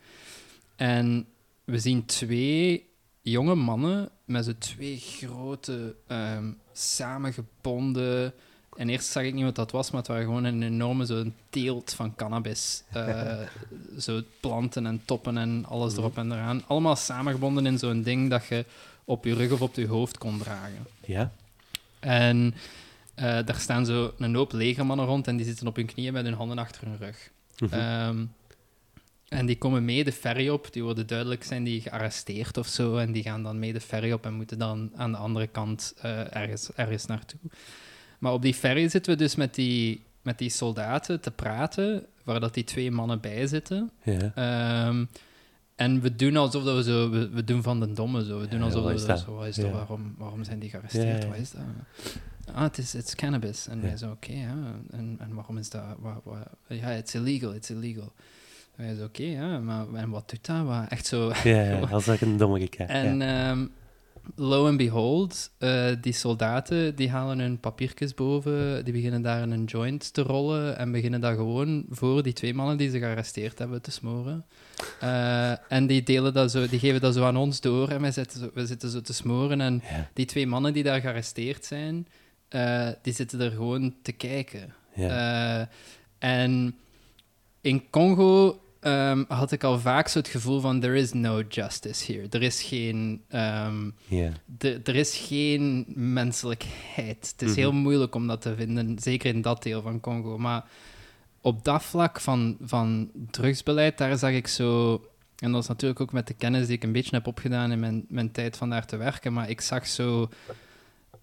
[0.76, 1.26] En
[1.64, 2.90] we zien twee
[3.22, 8.34] jonge mannen met zo twee grote, ehm, samengebonden.
[8.78, 11.34] En eerst zag ik niet wat dat was, maar het waren gewoon een enorme zo'n
[11.50, 12.84] teelt van cannabis.
[12.92, 13.40] Eh,
[14.00, 16.02] zo planten en toppen en alles Mhm.
[16.02, 16.64] erop en eraan.
[16.68, 18.66] Allemaal samengebonden in zo'n ding dat je
[19.06, 20.86] op je rug of op je hoofd kon dragen.
[21.06, 21.32] Ja.
[22.00, 22.54] En
[23.16, 26.26] eh, daar staan zo een hoop legermannen rond en die zitten op hun knieën met
[26.26, 27.32] hun handen achter hun rug.
[27.60, 27.74] Mhm.
[27.74, 28.26] Ehm,
[29.28, 30.74] en die komen mee de ferry op.
[30.74, 32.98] Die worden duidelijk zijn die gearresteerd of zo.
[32.98, 35.94] En die gaan dan mee de ferry op en moeten dan aan de andere kant
[36.02, 37.40] eh, ergens, ergens naartoe.
[38.20, 42.40] Maar op die ferry zitten we dus met die, met die soldaten te praten, waar
[42.40, 43.92] dat die twee mannen bij zitten.
[44.04, 44.32] ja.
[44.36, 45.06] Ehm,
[45.76, 47.10] en we doen alsof dat we zo...
[47.10, 48.40] We, we doen van de domme zo.
[48.40, 49.20] We doen alsof dat is we dat?
[49.20, 49.36] zo...
[49.36, 49.72] Wat is dat?
[49.72, 51.28] Waarom, waarom zijn die gearresteerd?
[51.28, 51.62] Wat is dat?
[52.54, 53.68] Ah, het is it's cannabis.
[53.68, 54.56] En wij zo, oké, ja.
[54.90, 55.84] En, en waarom is dat...
[56.00, 58.14] Wa, wa, ja, it's illegal, it's illegal.
[58.76, 60.66] Wij zo, oké, ja, maar en wat doet dat?
[60.66, 61.32] Wat, echt zo...
[61.44, 62.90] Ja, ja, als ik een domme kijk.
[63.06, 63.50] En ja.
[63.50, 63.66] ehm,
[64.36, 69.64] lo and behold, eh, die soldaten die halen hun papiertjes boven, die beginnen daar een
[69.64, 73.82] joint te rollen en beginnen dat gewoon voor die twee mannen die ze gearresteerd hebben
[73.82, 74.46] te smoren.
[75.00, 78.12] Eh, en die, delen dat zo, die geven dat zo aan ons door en wij
[78.12, 79.62] zitten zo, we zitten zo te smoren.
[79.62, 82.08] En Ja, die twee mannen die daar gearresteerd zijn,
[82.48, 84.74] eh, die zitten er gewoon te kijken.
[84.96, 85.70] ja.
[86.20, 86.76] En
[87.62, 92.12] in Congo ehm, had ik al vaak zo het gevoel van there is no justice
[92.14, 92.28] here.
[92.30, 93.90] Er is geen, ehm,
[94.46, 97.32] de- er is geen menselijkheid.
[97.32, 97.60] Het is Mhm.
[97.60, 100.38] heel moeilijk om dat te vinden, zeker in dat deel van Congo.
[100.38, 100.64] Maar
[101.42, 105.02] op dat vlak van, van drugsbeleid, daar zag ik zo...
[105.36, 107.80] En dat is natuurlijk ook met de kennis die ik een beetje heb opgedaan in
[107.80, 110.30] mijn, mijn tijd van daar te werken, maar ik zag zo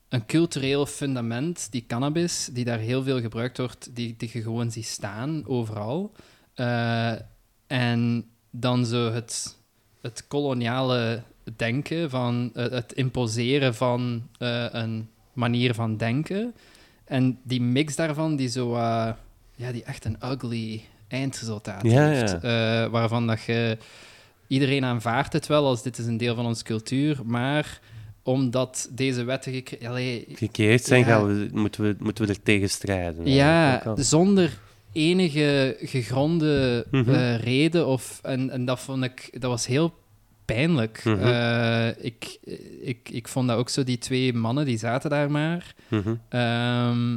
[0.08, 4.70] een cultureel fundament, die cannabis, die daar heel veel gebruikt wordt, die, die je gewoon
[4.70, 6.12] ziet staan overal.
[6.54, 7.12] Eh,
[7.72, 9.56] en dan zo het,
[10.00, 11.22] het koloniale
[11.56, 16.54] denken, van eh, het imposeren van eh, een manier van denken.
[17.04, 19.10] En die mix daarvan, die zo, eh,
[19.54, 22.36] ja, die echt een ugly eindresultaat Ja, heeft.
[22.42, 22.90] ja.
[22.90, 23.78] waarvan dat je
[24.46, 27.80] iedereen aanvaardt het wel als dit is een deel van onze cultuur, maar
[28.22, 29.52] omdat deze wetten
[30.34, 31.06] Gecreëerd zijn, Ja.
[31.06, 33.26] gaan we, moeten, we, moeten we er tegen strijden.
[33.26, 34.58] ja, zonder
[34.92, 37.10] enige gegronde Mhm.
[37.10, 37.86] eh, reden.
[37.86, 39.94] Of, en, en dat vond ik, dat was heel
[40.44, 41.04] pijnlijk.
[41.04, 41.18] Mhm.
[41.18, 42.38] Eh, ik,
[42.82, 45.74] ik, ik vond dat ook zo, die twee mannen die zaten daar maar.
[45.88, 46.14] Mhm.
[46.28, 47.14] Ehm,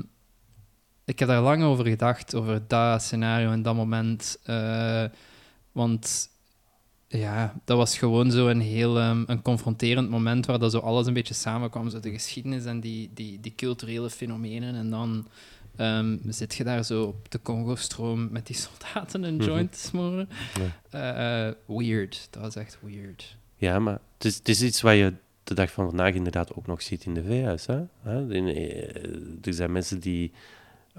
[1.05, 4.37] ik heb daar lang over gedacht, over dat scenario en dat moment.
[4.43, 5.03] Eh,
[5.71, 6.29] want
[7.07, 11.07] ja, dat was gewoon zo een heel ehm, een confronterend moment waar dat zo alles
[11.07, 11.89] een beetje samenkwam.
[11.89, 14.75] Zo de geschiedenis en die, die, die culturele fenomenen.
[14.75, 15.27] En dan
[15.77, 19.45] ehm, zit je daar zo op de Congo-stroom met die soldaten een Mhm.
[19.45, 20.29] joint te smoren.
[20.89, 22.27] Eh, eh, weird.
[22.29, 23.37] Dat was echt weird.
[23.55, 26.67] Ja, maar het is, het is iets wat je de dag van vandaag inderdaad ook
[26.67, 27.65] nog ziet in de VS.
[27.65, 27.83] Hè?
[28.03, 30.31] Eh, er zijn mensen die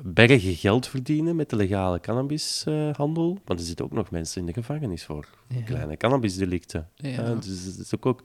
[0.02, 4.52] bergen geld verdienen met de legale cannabishandel, maar er zitten ook nog mensen in de
[4.52, 5.60] gevangenis voor Ja.
[5.62, 6.88] kleine cannabisdelicten.
[6.96, 7.34] Ja.
[7.34, 8.22] Dus het is ook, ook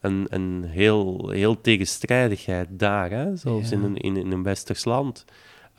[0.00, 3.36] een, een heel, heel tegenstrijdigheid daar, hè?
[3.36, 3.76] zelfs Ja.
[3.76, 5.24] in, een, in, in een westers land.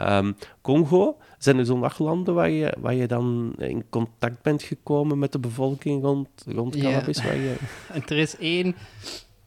[0.05, 4.63] Ehm, Congo, zijn er zo nog landen waar je, waar je dan in contact bent
[4.63, 6.81] gekomen met de bevolking rond, rond Ja.
[6.81, 7.23] cannabis?
[7.23, 7.55] Waar je...
[8.07, 8.75] Er is één.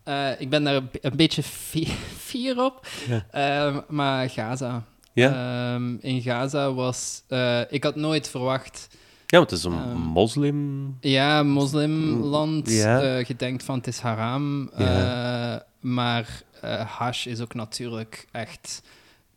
[0.04, 1.86] eh, ik ben daar een, be- een beetje fi-
[2.28, 2.86] fier op.
[3.08, 3.26] Ja.
[3.30, 4.84] Ehm, maar Gaza.
[5.12, 5.74] Ja?
[5.74, 7.22] Ehm, in Gaza was.
[7.28, 8.88] eh, ik had nooit verwacht.
[9.26, 10.96] ja, want het is een moslim...
[11.00, 12.70] Ja, moslimland.
[12.70, 13.00] Ja.
[13.02, 14.70] eh je denkt van het is haram.
[14.76, 15.54] Ja.
[15.54, 18.82] eh, maar eh, hash is ook natuurlijk echt...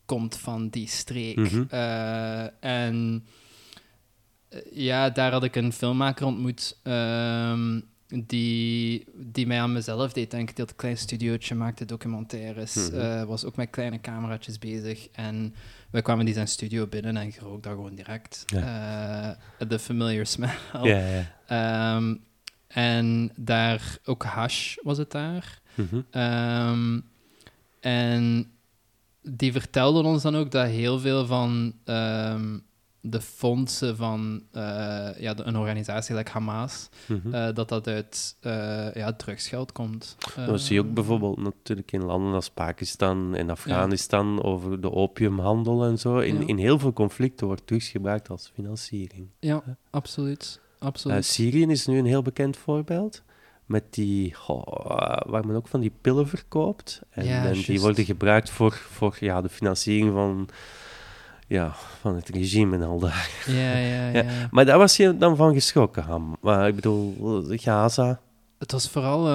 [0.09, 1.37] komt van die streek.
[1.69, 3.25] Eh, en
[4.49, 6.77] eh, ja, daar had ik een filmmaker ontmoet...
[6.83, 7.79] ehm,
[8.25, 10.55] die, die mij aan mezelf deed denken.
[10.55, 12.99] Die had een klein studiootje, maakte documentaires, Mhm.
[12.99, 15.07] eh, was ook met kleine cameraatjes bezig.
[15.11, 15.55] En
[15.91, 18.45] we kwamen die zijn studio binnen en je rook dat gewoon direct.
[19.67, 20.55] De familiar smell.
[20.83, 21.25] Ja, ja.
[21.47, 22.15] Ehm,
[22.67, 25.61] en daar, ook hash was het daar.
[25.75, 26.01] Mhm.
[26.11, 26.99] Ehm,
[27.79, 28.51] en
[29.21, 32.57] die vertelden ons dan ook dat heel veel van ehm,
[33.01, 34.61] de fondsen van eh,
[35.19, 37.33] ja, de- een organisatie like Hamas, Mhm.
[37.33, 40.15] eh, dat dat uit eh, ja, drugsgeld komt.
[40.35, 44.91] Dat zie je ook Ehm, bijvoorbeeld natuurlijk in landen als Pakistan en Afghanistan over de
[44.91, 46.17] opiumhandel en zo.
[46.19, 46.47] In, Ja.
[46.47, 49.27] in heel veel conflicten wordt drugs gebruikt als financiering.
[49.39, 50.59] Ja, absoluut.
[50.79, 51.25] absoluut.
[51.25, 53.23] Syrië is nu een heel bekend voorbeeld.
[53.69, 57.01] Met die, goh, eh, waar men ook van die pillen verkoopt.
[57.09, 60.49] En, Ja, en die worden gebruikt voor, voor ja, de financiering van,
[61.47, 63.11] ja, van het regime en al dat.
[63.45, 64.23] ja, ja, Ja.
[64.51, 66.37] Maar daar was je dan van geschrokken, Ham.
[66.41, 68.19] Maar ik bedoel, Gaza.
[68.57, 69.27] Het was vooral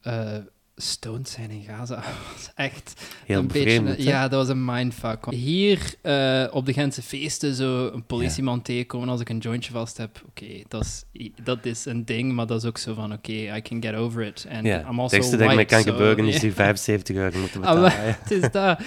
[0.00, 0.36] eh,
[0.80, 1.94] stoned zijn in Gaza.
[2.34, 2.92] was echt
[3.26, 4.16] Heel een bevreemdend, beetje, hè?
[4.16, 5.26] Ja, dat was een mindfuck.
[5.30, 9.96] Hier eh, op de Gentse feesten zo een politieman tegenkomen als ik een jointje vast
[9.96, 10.22] heb.
[10.28, 13.32] Oké, dat, is, i- dat is een ding, maar dat is ook zo van oké,
[13.56, 14.44] I can get over it.
[14.48, 16.40] En Ja, I'm het also ergste dat mij white, kan so, gebeuren is ja.
[16.40, 17.92] die 75 euro moeten Ah, betalen.
[17.92, 18.12] hè.
[18.20, 18.78] het is dat.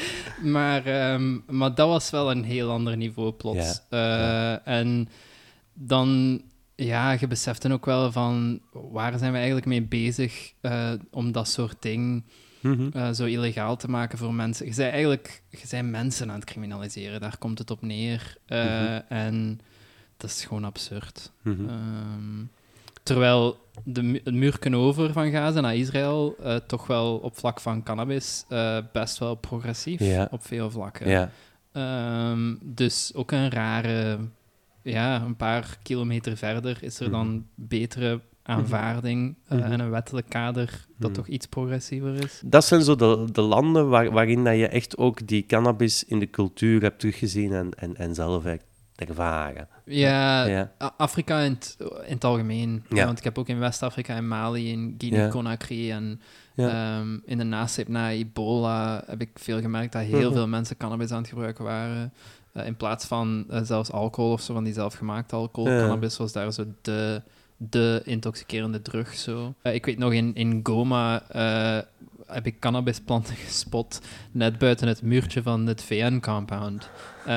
[0.41, 3.81] Maar, ehm, maar dat was wel een heel ander niveau plots.
[3.89, 5.09] Eh, En
[5.73, 6.41] dan,
[6.85, 11.31] ja, je beseft dan ook wel van waar zijn we eigenlijk mee bezig eh, om
[11.31, 12.23] dat soort ding
[12.61, 12.89] Mhm.
[12.93, 14.65] eh, zo illegaal te maken voor mensen.
[14.65, 18.35] Je bent eigenlijk je bent mensen aan het criminaliseren, daar komt het op neer.
[18.45, 18.99] Eh, Mhm.
[19.09, 19.59] En
[20.17, 21.31] dat is gewoon absurd.
[21.41, 21.69] Mhm.
[21.69, 22.43] Ehm,
[23.03, 26.35] terwijl de, het muurken over van Gaza naar Israël
[26.67, 28.45] toch wel op vlak van cannabis
[28.93, 31.31] best wel progressief op veel vlakken.
[31.71, 34.17] Ehm, dus ook een rare,
[34.83, 39.71] ja, een paar kilometer verder is er dan betere aanvaarding eh, Mhm.
[39.71, 41.19] en een wettelijk kader dat Mhm.
[41.19, 42.41] toch iets progressiever is.
[42.45, 46.19] Dat zijn zo de, de landen waar, waarin dat je echt ook die cannabis in
[46.19, 48.43] de cultuur hebt teruggezien en, en, en zelf
[48.95, 49.67] ervaren.
[49.85, 50.71] Ja, Ja.
[50.97, 52.83] Afrika in het, in het algemeen.
[52.89, 53.05] Ja.
[53.05, 54.93] Want ik heb ook in West-Afrika, in Mali, in Ja.
[54.97, 56.21] Guinea-Conakry en
[56.55, 60.33] ehm, in de nasleep na ebola heb ik veel gemerkt dat heel Mhm.
[60.33, 62.13] veel mensen cannabis aan het gebruiken waren.
[62.53, 65.69] Eh, in plaats van eh, zelfs alcohol of zo, van die zelfgemaakte alcohol.
[65.71, 65.79] Ja.
[65.79, 67.21] Cannabis was daar zo de,
[67.57, 69.13] de intoxicerende drug.
[69.13, 69.53] Zo.
[69.61, 71.23] Eh, ik weet nog, in, in Goma
[72.27, 73.99] heb ik cannabisplanten gespot
[74.31, 76.89] net buiten het muurtje van het VN-compound.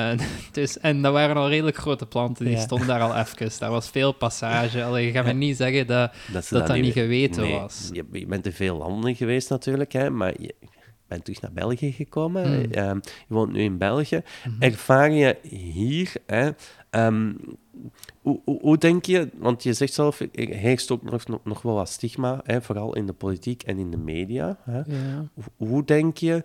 [0.51, 2.61] dus, en dat waren al redelijk grote planten, die Ja.
[2.61, 3.59] stonden daar al even.
[3.59, 4.83] Daar was veel passage.
[4.83, 7.01] Allee, je gaat me niet zeggen dat Dat dat, dat niet weten.
[7.01, 7.89] geweten Nee, was.
[7.91, 10.55] Je, je bent in veel landen geweest natuurlijk, hè, maar je
[11.07, 12.45] bent terug naar België gekomen.
[12.45, 12.71] Hmm.
[12.71, 12.95] Ehm,
[13.27, 14.21] je woont nu in België.
[14.47, 14.61] Mhm.
[14.61, 15.37] Ervaar je
[15.73, 16.49] hier, hè,
[16.89, 17.33] ehm,
[18.21, 21.73] hoe, hoe, hoe denk je, want je zegt zelf, er heerst ook nog, nog, wel
[21.75, 24.57] wat stigma, hè, vooral in de politiek en in de media.
[24.63, 24.77] Hè.
[24.77, 25.27] Ja.
[25.33, 26.43] Hoe- Hoe denk je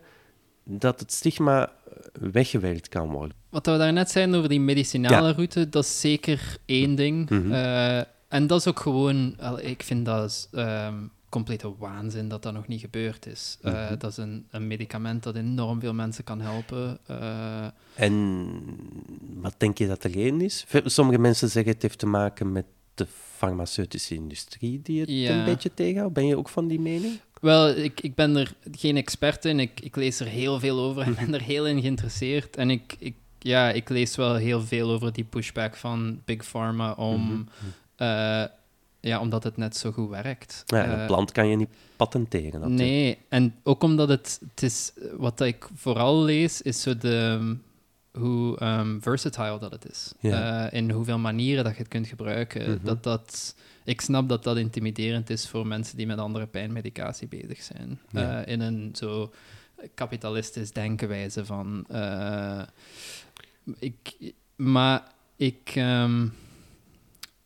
[0.64, 3.36] dat het stigma eh, weggewerkt kan worden?
[3.48, 5.32] Wat we daarnet zeiden over die medicinale Ja.
[5.34, 7.30] route, dat is zeker één ding.
[7.30, 7.52] Mhm.
[7.52, 10.94] Eh, en dat is ook gewoon, ik vind dat ehm,
[11.30, 13.58] complete waanzin dat dat nog niet gebeurd is.
[13.62, 13.98] Eh, Mhm.
[13.98, 16.98] Dat is een, een medicament dat enorm veel mensen kan helpen.
[17.06, 18.60] Eh, En
[19.34, 20.66] wat denk je dat de reden is?
[20.84, 22.64] Sommige mensen zeggen het heeft te maken met
[22.94, 25.38] de farmaceutische industrie die het Ja.
[25.38, 26.14] een beetje tegenhoudt.
[26.14, 27.20] Ben je ook van die mening?
[27.40, 29.60] Wel, ik, ik ben er geen expert in.
[29.60, 32.56] Ik, ik lees er heel veel over en ben er heel in geïnteresseerd.
[32.56, 36.92] En ik, ik, ja, ik lees wel heel veel over die pushback van Big Pharma
[36.92, 37.42] om, Mhm.
[37.96, 38.44] eh,
[39.00, 40.62] ja, omdat het net zo goed werkt.
[40.66, 42.60] Ja, Eh, een plant kan je niet patenteren.
[42.60, 42.78] natuurlijk.
[42.78, 47.56] Nee, en ook omdat het, het is, wat ik vooral lees, is zo de,
[48.12, 50.12] hoe ehm, versatile dat het is.
[50.20, 50.66] Ja.
[50.68, 52.70] Eh, in hoeveel manieren dat je het kunt gebruiken.
[52.70, 52.84] Mhm.
[52.84, 57.62] dat dat, ik snap dat dat intimiderend is voor mensen die met andere pijnmedicatie bezig
[57.62, 58.00] zijn.
[58.10, 58.42] Ja.
[58.42, 59.32] Eh, in een zo
[59.94, 61.84] kapitalistisch denkenwijze van...
[61.88, 62.62] eh,
[63.78, 64.16] ik,
[64.56, 65.02] maar
[65.36, 65.70] ik...
[65.74, 66.26] ehm,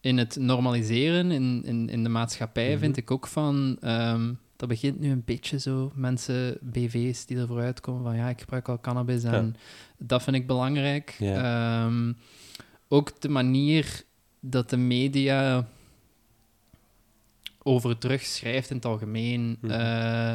[0.04, 2.78] in het normaliseren in, in, in de maatschappij Mhm.
[2.78, 3.76] vind ik ook van...
[3.80, 8.40] ehm, dat begint nu een beetje zo, mensen, BV's die ervoor uitkomen van ja, ik
[8.40, 9.56] gebruik al cannabis en
[9.98, 11.16] dat vind ik belangrijk.
[11.18, 11.84] Ja.
[11.84, 12.12] Ehm,
[12.88, 14.02] ook de manier
[14.40, 15.66] dat de media
[17.62, 19.56] over drugs schrijft in het algemeen.
[19.60, 19.70] Mhm.
[19.72, 20.32] eh,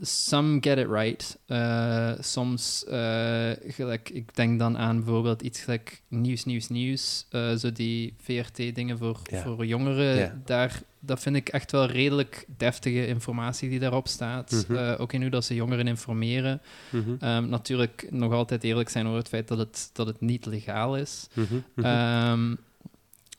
[0.00, 1.38] some get it right.
[1.46, 7.26] Uh, soms, uh, gelijk, ik denk dan aan bijvoorbeeld iets gelijk nieuws, nieuws, nieuws.
[7.30, 9.42] Uh, zo die VRT-dingen voor, Ja.
[9.42, 10.16] voor jongeren.
[10.16, 10.40] Ja.
[10.44, 14.64] Daar, dat vind ik echt wel redelijk deftige informatie die daarop staat.
[14.68, 14.94] Mhm.
[14.98, 16.60] Ook in hoe dat ze jongeren informeren.
[16.90, 20.46] Mhm, Um, natuurlijk nog altijd eerlijk zijn over het feit dat het, dat het niet
[20.46, 21.26] legaal is.
[21.34, 21.84] mhm.
[21.86, 22.54] Ehm,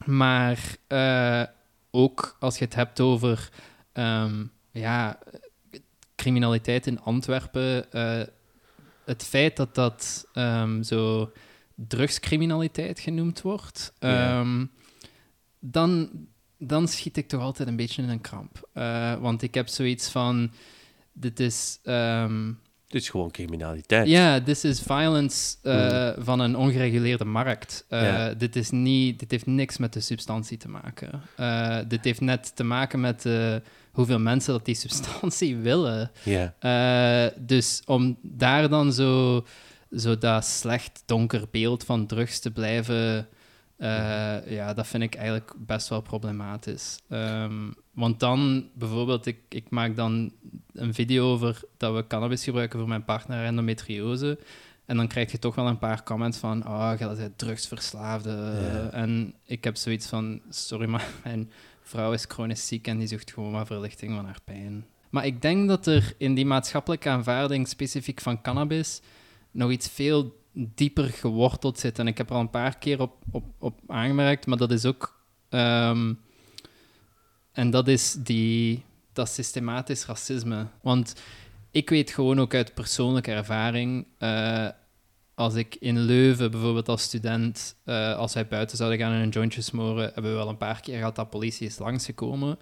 [0.05, 1.43] maar eh,
[1.91, 3.49] ook als je het hebt over
[3.91, 5.19] ehm, ja,
[6.25, 8.21] criminaliteit in Antwerpen, eh,
[9.05, 11.31] het feit dat dat ehm, zo
[11.75, 14.65] drugscriminaliteit genoemd wordt, ehm,
[15.59, 16.09] dan,
[16.57, 18.69] dan schiet ik toch altijd een beetje in een kramp.
[18.73, 20.51] Eh, want ik heb zoiets van,
[21.13, 21.79] dit is...
[21.83, 22.47] ehm,
[22.87, 24.07] Het is gewoon criminaliteit.
[24.07, 27.85] ja, this is violence eh, van een ongereguleerde markt.
[27.89, 28.37] Mm.
[28.37, 31.21] Dit, is niet, dit heeft niks met de substantie te maken.
[31.87, 33.55] Dit heeft net te maken met eh,
[33.95, 36.11] hoeveel mensen dat die substantie willen.
[36.59, 39.45] Eh, dus om daar dan zo,
[39.97, 43.27] zo dat slecht donker beeld van drugs te blijven...
[43.77, 46.99] eh, ja, dat vind ik eigenlijk best wel problematisch.
[47.09, 50.33] Ehm, want dan, bijvoorbeeld, ik, ik maak dan
[50.73, 54.39] een video over dat we cannabis gebruiken voor mijn partner endometriose.
[54.85, 58.31] En dan krijg je toch wel een paar comments van, oh, jij bent drugsverslaafde.
[58.91, 61.51] En ik heb zoiets van, sorry, maar mijn
[61.85, 64.85] vrouw is chronisch ziek en die zoekt gewoon maar verlichting van haar pijn.
[65.09, 69.01] Maar ik denk dat er in die maatschappelijke aanvaarding specifiek van cannabis
[69.51, 71.99] nog iets veel dieper geworteld zit.
[71.99, 74.85] En ik heb er al een paar keer op, op, op aangemerkt, maar dat is
[74.85, 75.21] ook...
[75.49, 76.13] ehm,
[77.51, 80.67] en dat is die, dat systematisch racisme.
[80.81, 81.21] Want
[81.71, 84.07] ik weet gewoon ook uit persoonlijke ervaring...
[84.17, 84.67] eh,
[85.35, 89.29] als ik in Leuven bijvoorbeeld als student, eh, als wij buiten zouden gaan en een
[89.29, 92.59] jointje smoren, hebben we wel een paar keer gehad dat politie is langsgekomen.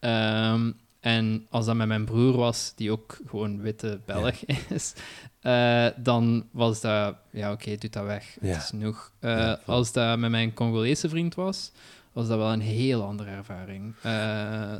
[0.00, 4.94] Ehm, en als dat met mijn broer was, die ook gewoon witte Belg is,
[5.40, 8.46] eh, dan was dat, ja oké, doe dat weg, Ja.
[8.48, 9.12] het is genoeg.
[9.20, 11.72] Eh, Ja, als dat met mijn Congolese vriend was,
[12.14, 13.94] was dat wel een heel andere ervaring.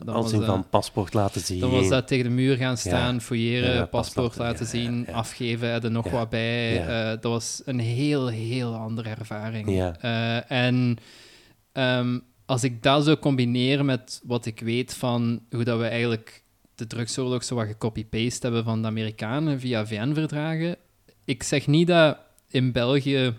[0.04, 1.60] Dan Als in dat- van paspoort laten zien.
[1.60, 3.20] dan was dat tegen de muur gaan staan, Ja.
[3.20, 6.86] fouilleren, Ja, paspoort laten ja, zien, afgeven, er nog wat bij.
[6.86, 9.70] Eh, dat was een heel, heel andere ervaring.
[9.70, 9.96] Ja.
[10.00, 10.96] Eh, en
[11.72, 16.42] ehm, als ik dat zou combineren met wat ik weet van hoe dat we eigenlijk
[16.74, 20.76] de drugsoorlog zo wat gecopy-paste hebben van de Amerikanen via VN-verdragen.
[21.24, 22.18] Ik zeg niet dat
[22.48, 23.34] in België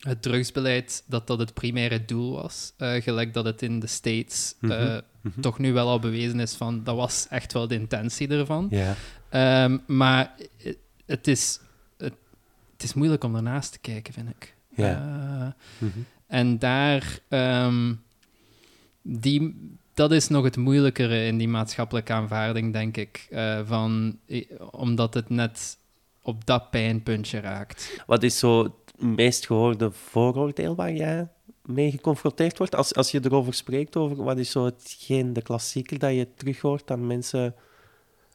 [0.00, 4.54] het drugsbeleid dat dat het primaire doel was, eh, gelijk dat het in de States
[4.60, 5.40] eh, Mhm, mhm.
[5.40, 8.66] toch nu wel al bewezen is van dat was echt wel de intentie ervan.
[8.70, 8.94] Ja.
[9.28, 10.34] Ehm, maar
[11.06, 11.60] het is,
[11.98, 12.14] het,
[12.72, 14.54] het is moeilijk om ernaast te kijken, vind ik.
[14.76, 14.92] Ja.
[15.78, 15.98] Eh, Mhm.
[16.26, 17.94] en daar, ehm,
[19.02, 23.26] die, dat is nog het moeilijkere in die maatschappelijke aanvaarding, denk ik.
[23.30, 24.18] eh, van,
[24.70, 25.78] omdat het net
[26.22, 28.02] op dat pijnpuntje raakt.
[28.06, 31.28] Wat is zo meest gehoorde vooroordeel waar jij
[31.64, 32.74] mee geconfronteerd wordt?
[32.74, 36.90] Als, als je erover spreekt, over wat is zo hetgeen, de klassieker dat je terughoort
[36.90, 37.54] aan mensen...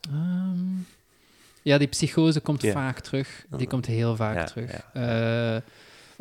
[0.09, 0.57] Ehm,
[1.61, 2.71] ja, die psychose komt Ja.
[2.71, 3.45] vaak terug.
[3.57, 4.71] Die komt heel vaak Ja, terug.
[4.93, 5.55] Eh,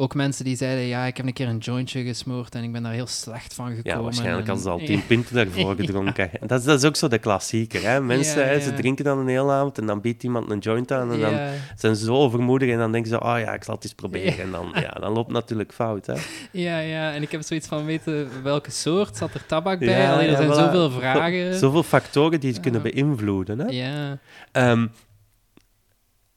[0.00, 2.82] ook mensen die zeiden, ja, ik heb een keer een jointje gesmoord en ik ben
[2.82, 3.96] daar heel slecht van gekomen.
[3.98, 6.30] Ja, waarschijnlijk en- als ze al tien punten daarvoor gedronken.
[6.40, 7.82] En Dat is, dat is ook zo de klassieker.
[7.82, 8.00] Hè?
[8.00, 8.76] Mensen, Ja, ze ja.
[8.76, 11.50] drinken dan een hele avond en dan biedt iemand een joint aan en dan Ja,
[11.76, 14.38] zijn ze zo overmoedig en dan denken ze, oh ja, ik zal het eens proberen.
[14.40, 16.06] En dan, ja, dan loopt het natuurlijk fout.
[16.06, 16.14] Hè?
[16.52, 19.88] ja, ja, en ik heb zoiets van weten welke soort, zat er tabak bij?
[19.88, 20.54] Ja, Allee, er ja, zijn voilà.
[20.72, 21.54] zoveel vragen.
[21.54, 22.90] Zoveel factoren die het kunnen Ja.
[22.90, 23.58] beïnvloeden.
[23.58, 23.66] Hè?
[23.66, 24.18] Ja,
[24.52, 24.86] Ehm,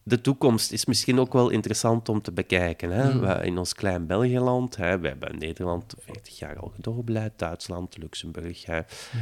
[0.03, 2.91] de toekomst is misschien ook wel interessant om te bekijken.
[2.91, 3.11] Hè?
[3.11, 3.43] Hmm.
[3.43, 8.79] In ons klein Belgiëland, hè, we hebben Nederland 40 jaar al gedoorbeleid, Duitsland, Luxemburg, hè.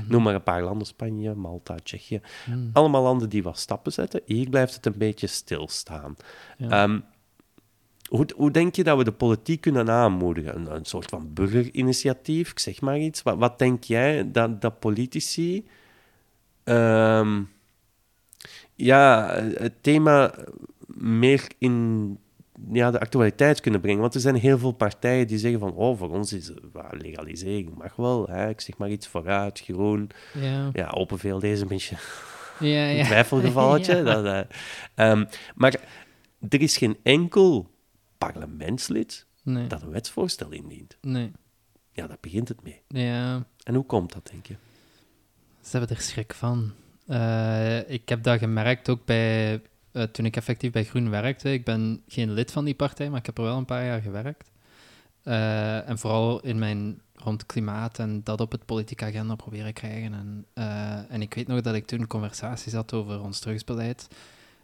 [0.07, 2.21] noem maar een paar landen, Spanje, Malta, Tsjechië.
[2.45, 2.69] Hmm.
[2.73, 4.21] Allemaal landen die wat stappen zetten.
[4.25, 6.15] Hier blijft het een beetje stilstaan.
[6.57, 6.69] Ja.
[6.69, 6.99] Ehm,
[8.07, 10.55] hoe, hoe denk je dat we de politiek kunnen aanmoedigen?
[10.55, 13.23] Een, een soort van burgerinitiatief, ik zeg maar iets.
[13.23, 15.67] Wat, wat denk jij dat, dat politici...
[16.63, 17.41] ehm,
[18.85, 20.33] ja, het thema
[20.95, 22.17] meer in
[22.71, 24.01] ja, de actualiteit kunnen brengen.
[24.01, 25.73] Want er zijn heel veel partijen die zeggen van...
[25.73, 28.27] Oh, voor ons is well, legalisering mag wel.
[28.27, 28.49] Hè?
[28.49, 30.09] Ik zeg maar iets vooruit, groen.
[30.33, 31.95] ja, Ja, Open VLD is een beetje
[32.59, 33.95] ja, een twijfelgevalletje.
[34.03, 34.03] Ja.
[34.03, 34.57] dat, eh,
[35.11, 35.75] ehm, maar
[36.49, 37.69] er is geen enkel
[38.17, 40.97] parlementslid Nee, dat een wetsvoorstel indient.
[41.01, 41.31] nee,
[41.93, 42.81] Ja, daar begint het mee.
[42.87, 43.45] ja.
[43.63, 44.55] En hoe komt dat, denk je?
[45.61, 46.71] Ze hebben er schrik van.
[47.11, 51.53] Eh, ik heb dat gemerkt ook bij, eh, toen ik effectief bij Groen werkte.
[51.53, 54.01] Ik ben geen lid van die partij, maar ik heb er wel een paar jaar
[54.01, 54.51] gewerkt.
[55.23, 60.13] Eh, en vooral in mijn rond klimaat en dat op het politieke agenda proberen krijgen.
[60.13, 60.45] En,
[61.09, 64.07] en ik weet nog dat ik toen conversaties had over ons drugsbeleid.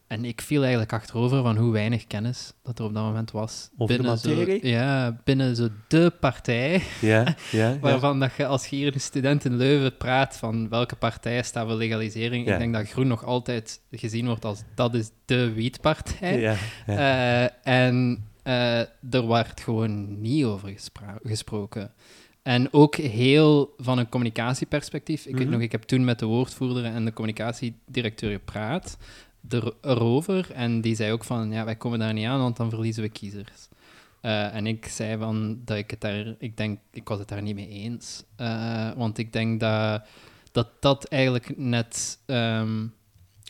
[0.07, 3.69] En ik viel eigenlijk achterover van hoe weinig kennis dat er op dat moment was.
[3.77, 4.59] Over binnen de materie?
[4.61, 6.81] Zo, ja, binnen zo de partij.
[7.01, 7.77] Ja, ja.
[7.81, 11.67] Waarvan dat je als je hier een student in Leuven praat van welke partij staat
[11.67, 12.45] voor legalisering.
[12.45, 12.53] Ja.
[12.53, 16.39] Ik denk dat groen nog altijd gezien wordt als dat is de wietpartij.
[16.39, 16.55] Ja,
[16.87, 17.49] ja.
[17.63, 18.79] Eh, en eh,
[19.13, 20.73] er werd gewoon niet over
[21.23, 21.91] gesproken.
[22.43, 25.25] En ook heel van een communicatieperspectief.
[25.25, 25.51] Ik weet Mhm.
[25.53, 28.97] nog, ik heb toen met de woordvoerder en de communicatiedirecteur gepraat
[29.49, 30.51] er, erover.
[30.51, 33.09] En die zei ook van, ja, wij komen daar niet aan, want dan verliezen we
[33.09, 33.67] kiezers.
[34.21, 37.41] Eh, en ik zei van dat ik het daar, ik denk, ik was het daar
[37.41, 38.23] niet mee eens.
[38.35, 40.01] Eh, want ik denk dat
[40.51, 42.85] dat, dat eigenlijk net ehm,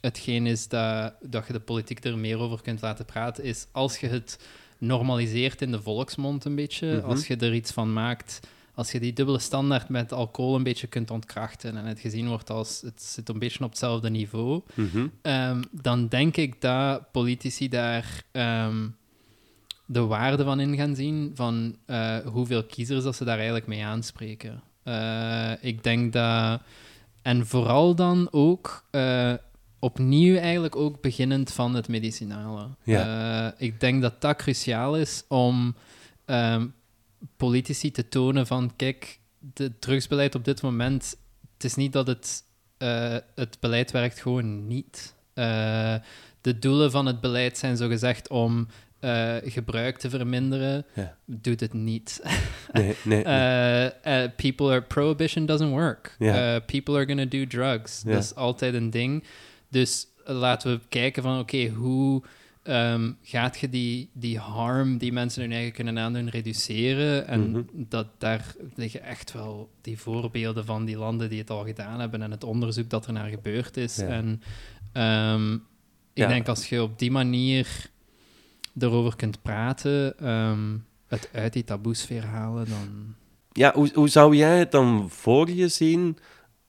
[0.02, 3.98] hetgeen is dat, dat je de politiek er meer over kunt laten praten, is als
[3.98, 4.40] je het
[4.78, 7.06] normaliseert in de volksmond een beetje, Mhm.
[7.06, 8.40] als je er iets van maakt,
[8.78, 12.50] als je die dubbele standaard met alcohol een beetje kunt ontkrachten en het gezien wordt
[12.50, 15.08] als het zit een beetje op hetzelfde niveau, Mhm.
[15.22, 18.88] Ehm, dan denk ik dat politici daar ehm,
[19.86, 23.86] de waarde van in gaan zien, van eh, hoeveel kiezers dat ze daar eigenlijk mee
[23.86, 24.62] aanspreken.
[24.84, 26.62] Eh, ik denk dat,
[27.22, 29.34] en vooral dan ook, eh,
[29.80, 32.68] opnieuw eigenlijk ook beginnend van het medicinale.
[33.58, 35.76] Ik denk dat dat cruciaal is om
[36.26, 36.66] ehm,
[37.38, 39.20] politici te tonen van, kijk,
[39.54, 41.18] het drugsbeleid op dit moment,
[41.54, 42.46] het is niet dat het
[42.78, 45.16] eh, het beleid werkt gewoon niet.
[45.34, 45.96] Eh,
[46.42, 48.68] de doelen van het beleid zijn zogezegd om
[49.00, 50.86] eh, gebruik te verminderen.
[50.94, 51.18] Ja.
[51.26, 52.22] Doet het niet.
[52.72, 54.30] Nee, nee, nee.
[54.30, 56.16] People are prohibition doesn't work.
[56.66, 58.02] People are gonna do drugs.
[58.02, 59.24] Dat is altijd een ding.
[59.70, 62.24] Dus laten we kijken van oké, hoe
[62.68, 67.28] ehm, gaat je die, die harm die mensen hun eigen kunnen aandoen reduceren?
[67.28, 67.62] En Mhm.
[67.74, 72.22] dat, daar liggen echt wel die voorbeelden van die landen die het al gedaan hebben
[72.22, 73.96] en het onderzoek dat er naar gebeurd is.
[73.96, 74.08] Ja.
[74.08, 74.42] En
[74.94, 75.60] ehm, ik
[76.14, 76.28] Ja.
[76.28, 77.90] denk als je op die manier
[78.80, 83.16] erover kunt praten, ehm, het uit die taboesfeer halen, dan...
[83.52, 86.18] Ja, hoe, hoe zou jij het dan voor je zien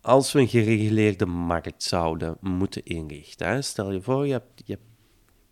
[0.01, 3.49] als we een gereguleerde markt zouden moeten inrichten?
[3.49, 3.63] Hè?
[3.63, 4.79] Stel je voor, je, hebt, je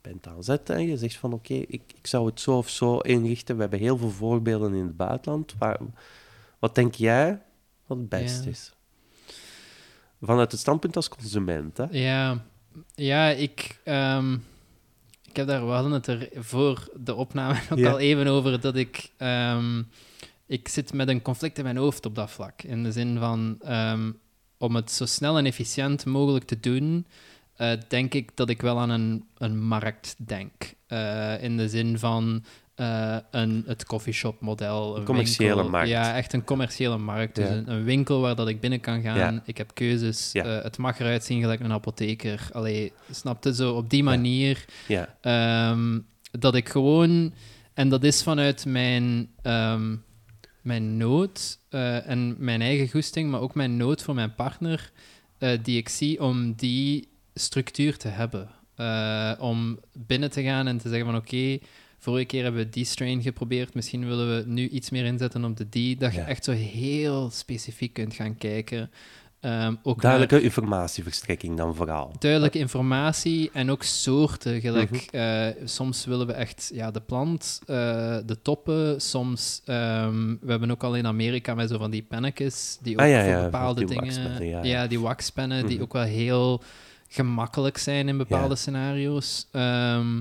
[0.08, 2.98] bent aan zet en je zegt van oké, ik, ik zou het zo of zo
[2.98, 3.54] inrichten.
[3.54, 5.54] We hebben heel veel voorbeelden in het buitenland.
[5.58, 5.78] Waar,
[6.58, 7.42] wat denk jij
[7.86, 8.50] wat het beste Ja.
[8.50, 8.72] is?
[10.20, 11.84] Vanuit het standpunt als consument, hè?
[11.90, 12.44] Ja,
[12.94, 14.32] ja ik, ehm,
[15.28, 17.90] ik heb daar, we hadden het er voor de opname ook Ja.
[17.90, 19.82] al even over, dat ik, ehm,
[20.46, 22.62] ik zit met een conflict in mijn hoofd op dat vlak.
[22.62, 24.12] In de zin van, ehm,
[24.58, 27.06] om het zo snel en efficiënt mogelijk te doen,
[27.56, 30.52] eh, denk ik dat ik wel aan een, een markt denk.
[30.86, 32.44] Eh, in de zin van
[32.74, 34.96] eh, een, het coffeeshop-model.
[34.96, 35.70] Een commerciële winkel.
[35.70, 35.88] markt.
[35.88, 37.34] Ja, echt een commerciële markt.
[37.34, 39.16] Dus een, een winkel waar dat ik binnen kan gaan.
[39.16, 39.42] Ja.
[39.44, 40.32] Ik heb keuzes.
[40.32, 40.46] Ja.
[40.46, 42.48] Het mag eruit zien gelijk een apotheker.
[42.52, 44.64] Allee, snapte zo op die manier
[45.20, 45.98] ehm,
[46.30, 47.32] dat ik gewoon...
[47.74, 49.96] En dat is vanuit mijn, ehm,
[50.62, 54.90] mijn nood en mijn eigen goesting, maar ook mijn nood voor mijn partner,
[55.62, 57.08] die ik zie om die
[57.40, 58.48] structuur te hebben.
[58.76, 61.58] Eh, om binnen te gaan en te zeggen van oké,
[61.98, 65.56] vorige keer hebben we die strain geprobeerd, misschien willen we nu iets meer inzetten op
[65.56, 66.26] de die, dat je Ja.
[66.26, 68.90] echt zo heel specifiek kunt gaan kijken.
[69.40, 72.12] Ehm, ook naar- duidelijke informatieverstrekking dan vooral.
[72.18, 74.60] duidelijke informatie en ook soorten.
[74.60, 75.16] Gelijk, Mhm.
[75.16, 77.76] eh, soms willen we echt ja, de plant, eh,
[78.26, 79.00] de toppen.
[79.00, 83.00] Soms, ehm, we hebben ook al in Amerika met zo van die pennetjes, die ook
[83.00, 84.64] Ah, ja, voor ja, bepaalde dingen...
[84.66, 84.86] ja.
[84.86, 85.82] die waxpennen, die Mhm.
[85.84, 86.62] ook wel heel
[87.08, 89.46] gemakkelijk zijn in bepaalde scenario's.
[89.52, 90.20] Ehm,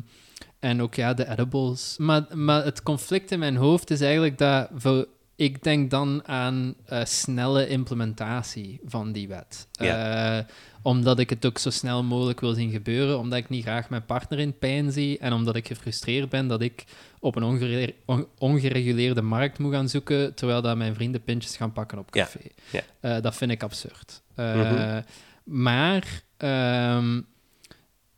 [0.59, 1.95] en ook ja, de edibles.
[1.97, 4.69] Maar, maar het conflict in mijn hoofd is eigenlijk dat...
[4.75, 5.07] voor-
[5.37, 9.67] ik denk dan aan eh, snelle implementatie van die wet.
[9.71, 10.39] Eh,
[10.81, 14.05] omdat ik het ook zo snel mogelijk wil zien gebeuren, omdat ik niet graag mijn
[14.05, 16.83] partner in pijn zie en omdat ik gefrustreerd ben dat ik
[17.19, 21.71] op een ongere- on- ongereguleerde markt moet gaan zoeken, terwijl dat mijn vrienden pintjes gaan
[21.73, 22.39] pakken op café.
[22.71, 22.81] ja.
[22.99, 24.21] Eh, dat vind ik absurd.
[24.35, 25.01] Mhm.
[25.43, 27.21] Maar ehm,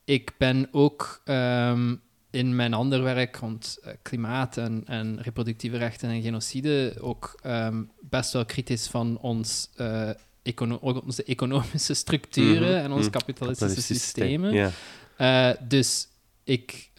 [0.05, 1.95] ik ben ook ehm,
[2.29, 7.83] in mijn ander werk rond eh, klimaat en, en reproductieve rechten en genocide ook ehm,
[8.01, 10.09] best wel kritisch van ons, eh,
[10.43, 13.17] econo- onze economische structuren Mhm, en onze mhm.
[13.17, 14.53] kapitalistische systeem, systemen.
[14.53, 14.71] Ja.
[15.17, 16.07] Eh, dus
[16.43, 16.91] ik,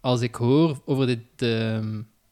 [0.00, 1.80] als ik hoor over de, de,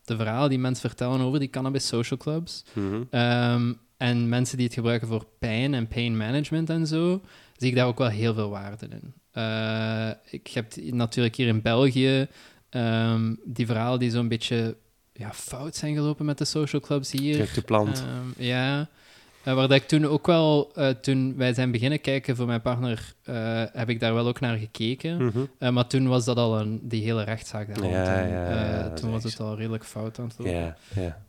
[0.04, 3.72] de verhalen die mensen vertellen over die cannabis social clubs, Mhm.
[3.96, 7.20] En mensen die het gebruiken voor pijn en pain management en zo,
[7.62, 9.12] zie ik daar ook wel heel veel waarde in.
[9.32, 12.26] Eh, ik heb die- natuurlijk hier in België
[12.70, 14.76] ehm, die verhalen die zo'n beetje
[15.12, 17.36] ja, fout zijn gelopen met de social clubs hier.
[17.36, 17.98] Kijk de plant.
[18.06, 18.80] Ehm, ja.
[18.80, 22.60] Uh, waar dat ik toen ook wel, uh, toen wij zijn beginnen kijken voor mijn
[22.60, 25.24] partner, uh, heb ik daar wel ook naar gekeken.
[25.24, 25.74] Mhm.
[25.74, 27.88] maar toen was dat al een, die hele rechtszaak daar.
[27.90, 29.32] Ja, toen ja, ja, toen was echt.
[29.38, 30.54] het al redelijk fout aan het lopen.
[30.54, 30.76] Ja,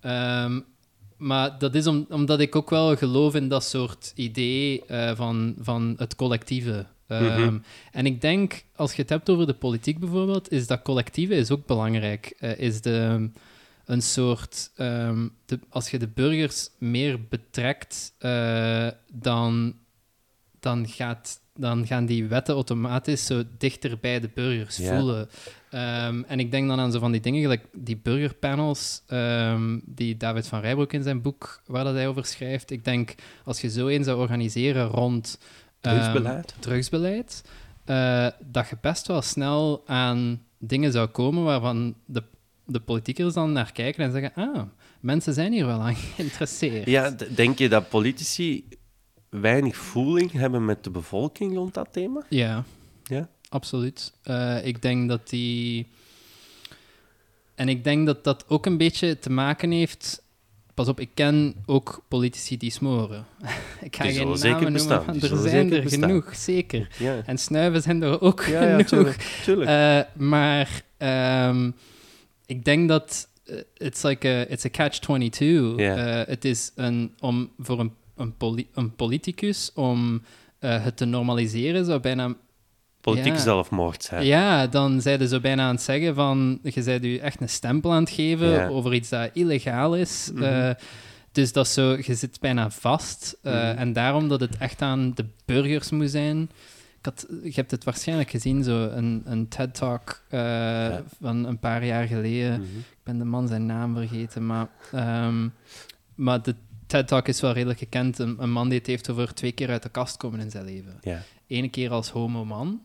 [0.01, 0.43] ja.
[0.45, 0.65] Um,
[1.17, 4.83] maar dat is om, omdat ik ook wel geloof in dat soort idee
[5.15, 6.85] van, van het collectieve.
[7.07, 7.57] Um, Mhm.
[7.91, 11.51] En ik denk, als je het hebt over de politiek bijvoorbeeld, is dat collectieve is
[11.51, 12.27] ook belangrijk.
[12.57, 13.29] is de
[13.85, 14.71] een soort.
[14.77, 19.75] Um, de, als je de burgers meer betrekt, uh, dan,
[20.59, 24.97] dan, gaat, dan gaan die wetten automatisch zo dichter bij de burgers Ja.
[24.99, 25.29] voelen.
[25.73, 30.47] Um, en ik denk dan aan zo van die dingen, die burgerpanels, um, die David
[30.47, 32.71] van Rijbroek in zijn boek, waar dat hij over schrijft.
[32.71, 33.15] Ik denk,
[33.45, 35.39] als je zo een zou organiseren rond
[35.79, 36.55] Drugsbeleid.
[36.59, 37.43] drugsbeleid
[37.85, 42.23] uh, dat je best wel snel aan dingen zou komen waarvan de
[42.65, 44.61] de politiekers dan naar kijken en zeggen: Ah,
[44.99, 46.85] mensen zijn hier wel aan geïnteresseerd.
[46.89, 48.67] Ja, denk je dat politici
[49.29, 52.23] weinig voeling hebben met de bevolking rond dat thema?
[52.29, 52.63] Ja,
[53.03, 53.29] Ja?
[53.53, 54.13] Absoluut.
[54.25, 55.87] Uh, ik denk dat die.
[57.55, 60.21] En ik denk dat dat ook een beetje te maken heeft.
[60.73, 63.25] Pas op, ik ken ook politici die smoren.
[63.81, 65.13] ik ga Die geen namen zeker noemen, bestaan.
[65.13, 66.01] Die er zijn er bestaan.
[66.09, 66.87] genoeg, zeker.
[66.99, 68.87] Ja, En snuiven zijn er ook ja, ja genoeg.
[68.87, 69.41] tuurlijk.
[69.43, 69.69] tuurlijk.
[69.69, 70.81] Uh, maar
[71.49, 71.75] um,
[72.45, 75.43] ik denk dat uh, it's like a, it's a catch-22.
[75.75, 76.19] Ja.
[76.21, 80.21] Uh, het is een, om voor een, een, poli een politicus om
[80.59, 82.35] uh, het te normaliseren, zou bijna...
[83.03, 83.39] Politiek ja.
[83.39, 84.25] zelfmoord zijn.
[84.25, 86.59] Ja, dan zeiden ze bijna aan het zeggen van...
[86.63, 88.67] Je bent u echt een stempel aan het geven Ja.
[88.67, 90.31] over iets dat illegaal is.
[90.33, 90.43] Mhm.
[90.43, 90.69] Uh,
[91.31, 93.37] dus dat is zo, je zit bijna vast.
[93.43, 93.77] Uh, Mhm.
[93.77, 96.41] En daarom dat het echt aan de burgers moet zijn.
[96.97, 101.85] Ik had, je hebt het waarschijnlijk gezien, zo een, een TED-talk uh, van een paar
[101.85, 102.51] jaar geleden.
[102.51, 102.77] Mhm.
[102.77, 104.67] Ik ben de man zijn naam vergeten, maar,
[105.25, 105.53] um,
[106.15, 106.55] maar de
[106.93, 108.19] TED-talk is wel redelijk gekend.
[108.19, 110.65] Een, een, man die het heeft over twee keer uit de kast komen in zijn
[110.65, 110.97] leven.
[111.01, 111.21] Ja.
[111.47, 112.81] Eén keer als homo-man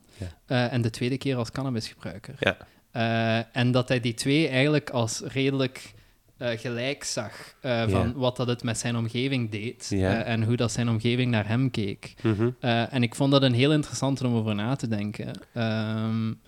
[0.48, 2.34] uh, en de tweede keer als cannabisgebruiker.
[2.38, 2.56] Ja.
[2.92, 5.92] Uh, en dat hij die twee eigenlijk als redelijk
[6.38, 9.92] uh, gelijk zag uh, van wat dat het met zijn omgeving deed
[10.24, 12.14] en hoe dat zijn omgeving naar hem keek.
[12.22, 12.50] Mhm.
[12.60, 15.40] En ik vond dat een heel interessant om over na te denken.
[15.54, 16.40] Um,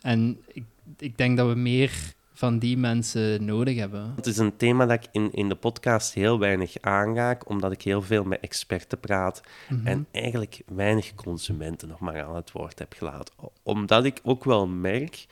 [0.00, 0.64] en ik,
[0.98, 1.92] ik denk dat we meer
[2.40, 4.12] van die mensen nodig hebben.
[4.16, 7.82] Het is een thema dat ik in, in de podcast heel weinig aanraak, omdat ik
[7.82, 9.86] heel veel met experten praat Mhm.
[9.86, 13.34] en eigenlijk weinig consumenten nog maar aan het woord heb gelaten.
[13.62, 15.26] Omdat ik ook wel merk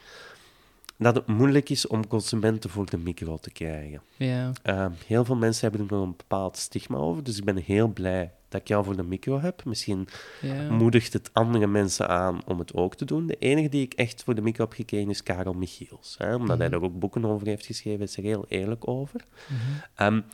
[0.97, 4.01] dat het moeilijk is om consumenten voor de micro te krijgen.
[4.17, 4.53] Ja.
[4.65, 7.89] Uh, heel veel mensen hebben er nog een bepaald stigma over, dus ik ben heel
[7.89, 9.65] blij dat ik jou voor de micro heb.
[9.65, 10.09] Misschien
[10.41, 10.71] ja.
[10.71, 13.27] moedigt het andere mensen aan om het ook te doen.
[13.27, 16.15] De enige die ik echt voor de micro heb gekregen is Karel Michiels.
[16.19, 16.59] Hè, omdat Mhm.
[16.59, 19.25] hij er ook boeken over heeft geschreven, is er heel eerlijk over.
[19.49, 20.07] Mhm.
[20.07, 20.25] Um,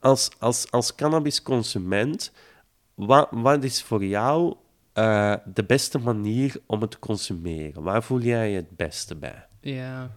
[0.00, 2.32] als, als, als cannabisconsument,
[2.94, 4.54] wat, wat is voor jou
[4.94, 7.82] uh, de beste manier om het te consumeren?
[7.82, 9.46] Waar voel jij je het beste bij?
[9.60, 10.10] Ja,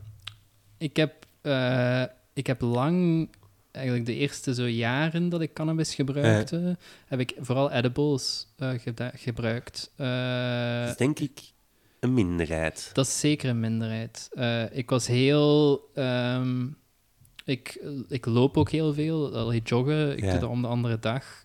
[0.77, 3.29] ik heb, uh, ik heb lang,
[3.71, 6.75] eigenlijk de eerste zo jaren dat ik cannabis gebruikte, uh.
[7.05, 8.69] heb ik vooral edibles uh,
[9.13, 9.91] gebruikt.
[9.95, 11.39] dat is denk ik
[11.99, 12.89] een minderheid.
[12.93, 14.29] Dat is zeker een minderheid.
[14.71, 15.81] ik was heel...
[15.95, 16.77] Um,
[17.45, 20.31] ik, ik loop ook heel veel, allee, joggen, ik Ja.
[20.31, 21.43] doe dat om de andere dag.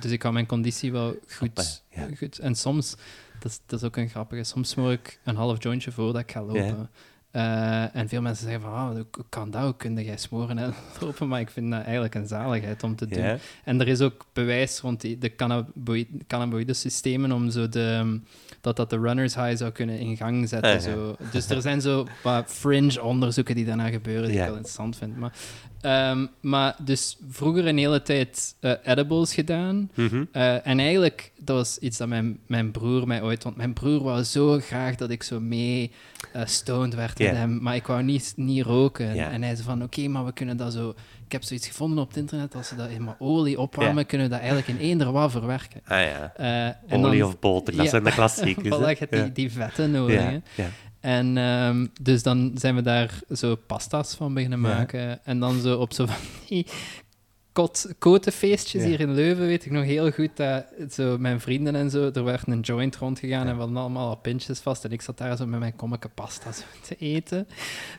[0.00, 1.82] Dus ik hou mijn conditie wel goed.
[1.90, 2.08] Ja.
[2.16, 2.38] goed.
[2.38, 2.96] En soms,
[3.40, 6.32] dat is, dat is ook een grappige, soms smoor ik een half jointje voordat ik
[6.32, 6.64] ga lopen.
[6.64, 6.90] Ja.
[7.32, 10.74] Uh, en veel mensen zeggen van, oh, hoe kan dat, hoe kun jij smoren en
[11.00, 11.28] lopen?
[11.28, 13.38] Maar ik vind dat eigenlijk een zaligheid om te doen.
[13.64, 18.20] En er is ook bewijs rond die, de cannaboïde, cannabinoïde systemen om zo de,
[18.60, 20.74] dat dat de runner's high zou kunnen in gang zetten.
[20.74, 21.16] Ah, zo.
[21.30, 25.16] Dus er zijn zo wat fringe onderzoeken die daarna gebeuren, die ik wel interessant vind.
[25.16, 25.32] Maar,
[25.82, 29.90] um, maar dus vroeger een hele tijd uh, edibles gedaan.
[29.94, 30.24] Mhm.
[30.32, 33.44] Uh, en eigenlijk, dat was iets dat mijn, mijn broer mij ooit...
[33.44, 35.90] Want mijn broer wou zo graag dat ik zo mee
[36.36, 37.58] uh, stoned werd met hem.
[37.62, 39.10] Maar ik wou niet, niet roken.
[39.14, 40.94] En hij zei van, oké, maar we kunnen dat zo...
[41.26, 42.54] Ik heb zoiets gevonden op het internet.
[42.54, 45.80] Als ze dat in olie opwarmen, kunnen we dat eigenlijk in eender wat verwerken.
[45.86, 46.32] Ah ja.
[46.90, 48.68] Olie dan- of boter, dat zijn de klassiekers.
[48.76, 50.40] Voilà, je hebt die, die vetten nodig.
[51.02, 54.68] En ehm, dus dan zijn we daar zo pasta's van beginnen Ja.
[54.68, 55.24] maken.
[55.24, 56.16] En dan zo op zo van
[56.48, 56.66] die
[57.52, 58.88] kot, kotenfeestjes Ja.
[58.88, 62.24] hier in Leuven weet ik nog heel goed dat zo mijn vrienden en zo, er
[62.24, 63.48] werd een joint rondgegaan Ja.
[63.50, 64.84] en we hadden allemaal al pintjes vast.
[64.84, 67.48] En ik zat daar zo met mijn kommetje pasta zo te eten.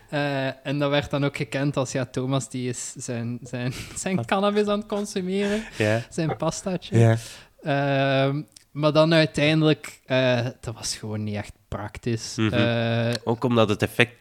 [0.10, 4.26] Eh, en dat werd dan ook gekend als, ja, Thomas die is zijn, zijn, zijn
[4.26, 5.64] cannabis aan het consumeren.
[5.78, 6.02] Ja.
[6.10, 6.98] Zijn pastaatje.
[7.00, 7.18] Ja.
[8.74, 12.36] Maar dan uiteindelijk, eh, dat was gewoon niet echt praktisch.
[12.36, 12.54] Mhm.
[12.54, 14.16] Eh, Ook omdat het effect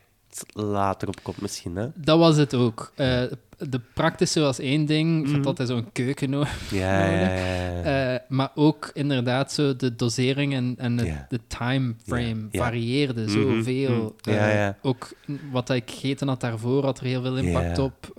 [0.53, 1.89] later op komt misschien, hè?
[1.95, 2.93] Dat was het ook.
[2.97, 3.23] Uh,
[3.69, 5.35] de praktische was één ding, mm.
[5.35, 6.71] had altijd zo'n keuken nodig.
[6.71, 11.95] Ja, ja, ja, uh, maar ook inderdaad zo de dosering en, en de, de time
[12.07, 13.57] frame varieerde mm -hmm.
[13.57, 14.17] zoveel.
[14.29, 15.13] Uh, ook
[15.51, 18.13] wat ik gegeten had daarvoor had er heel veel impact op.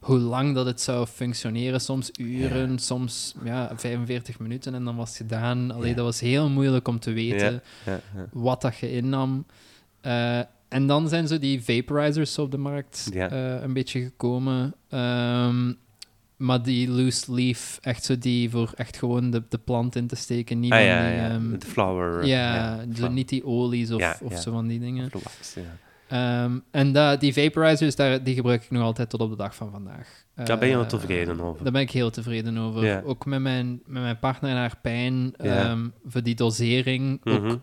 [0.00, 5.08] hoe lang dat het zou functioneren, soms uren, soms ja, 45 minuten en dan was
[5.08, 5.70] het gedaan.
[5.70, 7.62] Alleen dat was heel moeilijk om te weten
[8.32, 9.44] wat dat je innam.
[10.72, 14.74] En dan zijn zo die vaporizers op de markt uh, een beetje gekomen.
[14.90, 15.76] Um,
[16.36, 20.16] maar die loose leaf, echt zo die voor echt gewoon de, de plant in te
[20.16, 20.60] steken.
[20.60, 21.34] Niet ah, van ja, die, ja.
[21.34, 22.26] Um, de flower.
[22.26, 25.10] Ja, ja niet die olies of, of zo van die dingen.
[25.12, 25.56] Wax,
[26.12, 29.54] um, en da, die vaporizers, daar, die gebruik ik nog altijd tot op de dag
[29.54, 30.24] van vandaag.
[30.34, 31.62] Daar ben je wel tevreden over?
[31.62, 33.04] Daar ben ik heel tevreden over.
[33.04, 35.34] Ook met mijn, met mijn partner en haar pijn,
[36.06, 37.20] voor die dosering.
[37.24, 37.50] Mm -hmm.
[37.50, 37.60] ook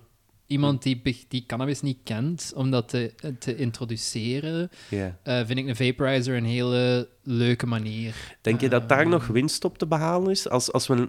[0.49, 5.11] iemand die, die cannabis niet kent, om dat te, te introduceren, yeah.
[5.23, 8.15] uh, vind ik een vaporizer een hele leuke manier.
[8.41, 10.49] Denk je dat daar nog winst op te behalen is?
[10.49, 11.07] Als, als we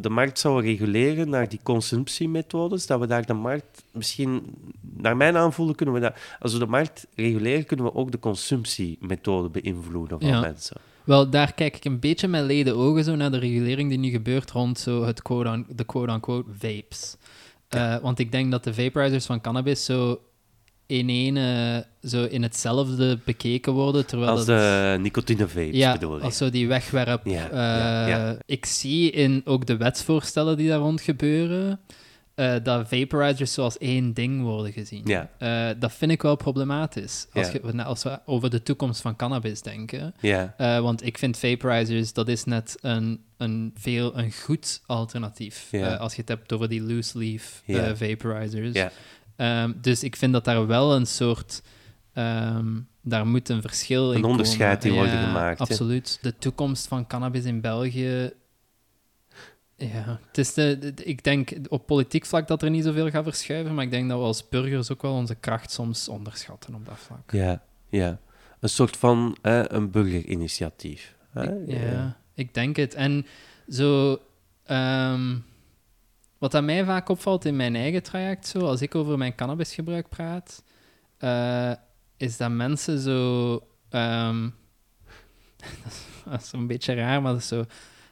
[0.00, 4.42] de markt zouden reguleren naar die consumptiemethodes, dat we daar de markt misschien,
[4.80, 8.18] naar mijn aanvoelen, kunnen we dat, als we de markt reguleren, kunnen we ook de
[8.18, 10.76] consumptiemethode beïnvloeden van mensen.
[11.04, 14.10] Wel, daar kijk ik een beetje met leden ogen zo naar de regulering die nu
[14.10, 17.16] gebeurt rond zo het quote de quote-unquote vapes.
[17.74, 20.20] Uh, want ik denk dat de vaporizers van cannabis zo
[20.86, 21.36] in één,
[22.02, 24.06] zo in hetzelfde bekeken worden.
[24.06, 26.22] Terwijl als de nicotine vapes ja, bedoel je?
[26.22, 27.26] als zo die wegwerp.
[27.26, 31.80] Ja, ja, Ik zie in ook de wetsvoorstellen die daar rond gebeuren,
[32.38, 35.02] uh, dat vaporizers zoals één ding worden gezien.
[35.04, 35.30] Ja.
[35.38, 37.26] Uh, dat vind ik wel problematisch.
[37.32, 40.14] Als, je, als we over de toekomst van cannabis denken.
[40.20, 40.54] Ja.
[40.58, 45.70] Uh, want ik vind vaporizers, dat is net een, een, veel, een goed alternatief.
[45.98, 47.62] Als je het hebt over die loose leaf
[47.94, 48.90] vaporizers.
[49.36, 49.62] Ja.
[49.62, 51.62] Um, dus ik vind dat daar wel een soort...
[52.14, 55.60] Um, daar moet een verschil een in Een onderscheid in worden gemaakt.
[55.60, 56.18] Absoluut.
[56.22, 58.32] De toekomst van cannabis in België
[59.78, 63.74] ja, het is de, ik denk op politiek vlak dat er niet zoveel gaat verschuiven,
[63.74, 66.98] maar ik denk dat we als burgers ook wel onze kracht soms onderschatten op dat
[66.98, 67.32] vlak.
[67.32, 68.18] Ja, ja.
[68.60, 71.14] Een soort van een burgerinitiatief.
[71.30, 71.42] Hè?
[71.66, 72.94] ja, ik denk het.
[72.94, 73.26] En
[73.68, 74.20] zo,
[74.70, 75.44] um,
[76.38, 80.08] wat aan mij vaak opvalt in mijn eigen traject, zo, als ik over mijn cannabisgebruik
[80.08, 80.62] praat,
[81.20, 81.72] uh,
[82.16, 83.52] is dat mensen zo.
[83.90, 84.54] Um,
[86.24, 87.64] dat is een beetje raar, maar dat is zo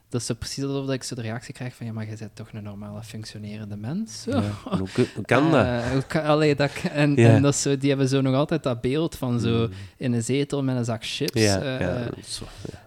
[0.08, 2.48] dat is precies alsof ik zo de reactie krijg van ja, maar je bent toch
[2.52, 4.24] een normale functionerende mens.
[4.24, 4.88] Ja, hoe,
[5.24, 5.64] kan dat?
[5.64, 8.80] Uh, hoe kan, allee, dat en, en dat zo, die hebben zo nog altijd dat
[8.80, 9.72] beeld van zo mm.
[9.96, 11.40] in een zetel met een zak chips.
[11.42, 12.44] Ja, uh, zo,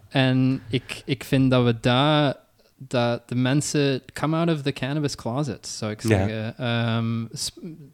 [0.09, 2.35] En ik, ik vind dat we daar
[2.79, 6.67] dat de mensen come out of the cannabis closet, zou ik zeggen.
[6.95, 7.29] Um,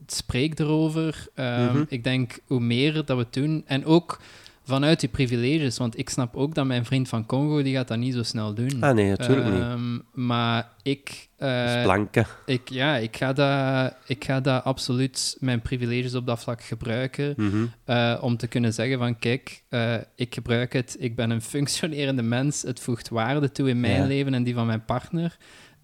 [0.08, 1.28] spreek erover.
[1.36, 1.86] Um, mm -hmm.
[1.90, 4.20] Ik denk hoe meer dat we het doen en ook
[4.66, 5.78] vanuit die privileges.
[5.78, 8.54] Want ik snap ook dat mijn vriend van Congo, die gaat dat niet zo snel
[8.54, 8.78] doen.
[8.80, 9.62] Ah nee, natuurlijk niet.
[9.62, 11.28] Ehm, maar ik...
[11.40, 12.06] Uh.
[12.46, 17.34] Ik, ja, ik ga, dat, ik ga dat absoluut mijn privileges op dat vlak gebruiken.
[17.38, 17.66] Mhm.
[17.86, 20.96] Eh, om te kunnen zeggen van, kijk, uh, ik gebruik het.
[21.00, 22.62] Ik ben een functionerende mens.
[22.62, 25.38] Het voegt waarde toe in mijn leven en die van mijn partner.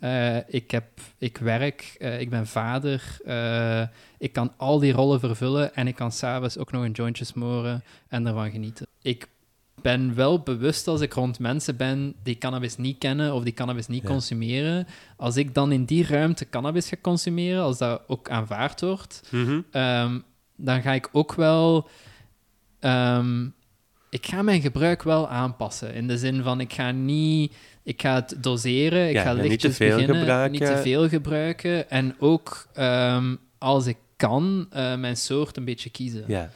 [0.03, 0.85] Uh, ik, heb,
[1.17, 3.17] ik werk, uh, ik ben vader.
[3.25, 3.81] Uh,
[4.17, 7.83] ik kan al die rollen vervullen en ik kan s'avonds ook nog een jointje smoren
[8.07, 8.87] en ervan genieten.
[9.01, 9.27] Ik
[9.81, 13.87] ben wel bewust als ik rond mensen ben die cannabis niet kennen of die cannabis
[13.87, 14.07] niet ja.
[14.07, 14.87] consumeren.
[15.17, 19.45] Als ik dan in die ruimte cannabis ga consumeren, als dat ook aanvaard wordt, mm
[19.45, 19.81] -hmm.
[19.81, 20.23] um,
[20.55, 21.89] dan ga ik ook wel.
[22.79, 23.53] Um,
[24.09, 25.93] ik ga mijn gebruik wel aanpassen.
[25.93, 29.51] In de zin van, ik ga niet ik ga het doseren, ik ja, ga lichtjes
[29.51, 30.59] niet te veel beginnen, gebruiken.
[30.59, 31.89] niet te veel gebruiken.
[31.89, 36.23] En ook um, als ik kan, uh, mijn soort een beetje kiezen.
[36.27, 36.49] Ja.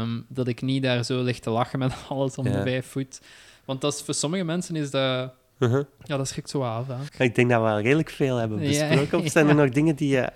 [0.00, 3.20] Um, dat ik niet daar zo lig te lachen met alles om de vijf voet.
[3.64, 5.32] Want dat is, voor sommige mensen is dat...
[5.58, 5.84] Uh -huh.
[6.02, 6.86] Ja, dat schrikt zo af.
[7.18, 9.18] Ik denk dat we al redelijk veel hebben besproken.
[9.18, 10.30] Of zijn er nog dingen die je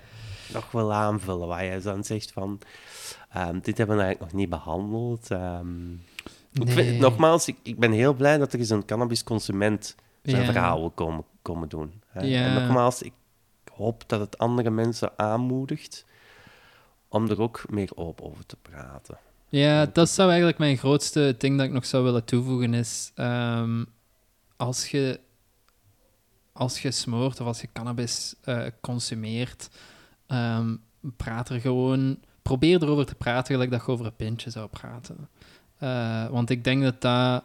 [0.53, 2.59] nog wil aanvullen, waar je dan zegt van...
[3.37, 5.29] Um, dit hebben we eigenlijk nog niet behandeld.
[5.29, 6.01] Um,
[6.51, 6.99] Nee.
[6.99, 10.51] Nogmaals, ik, ik, ben heel blij dat er eens een cannabisconsument zijn ja.
[10.51, 12.01] verhaal wil komen, komen doen.
[12.07, 12.21] Hè.
[12.21, 12.45] Ja.
[12.45, 13.13] En nogmaals, ik
[13.73, 16.05] hoop dat het andere mensen aanmoedigt
[17.07, 19.17] om er ook meer open over te praten.
[19.49, 23.11] Ja, dat zou eigenlijk mijn grootste ding dat ik nog zou willen toevoegen is...
[23.15, 23.85] Um,
[24.57, 25.19] als je
[26.59, 29.69] als je smoort of als je cannabis uh, consumeert,
[30.27, 30.81] um,
[31.17, 32.19] praat er gewoon...
[32.41, 35.29] Probeer erover te praten gelijk dat je over een pintje zou praten.
[35.83, 37.43] Uh, want ik denk dat dat,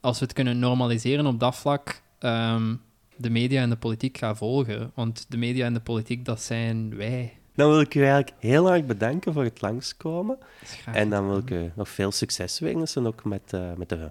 [0.00, 2.80] als we het kunnen normaliseren op dat vlak, um,
[3.16, 4.90] de media en de politiek gaan volgen.
[4.94, 7.36] Want de media en de politiek, dat zijn wij.
[7.54, 10.38] Dan wil ik u eigenlijk heel erg bedanken voor het langskomen.
[10.92, 14.10] En dan wil ik u nog veel succes wensen, ook met, uh, met de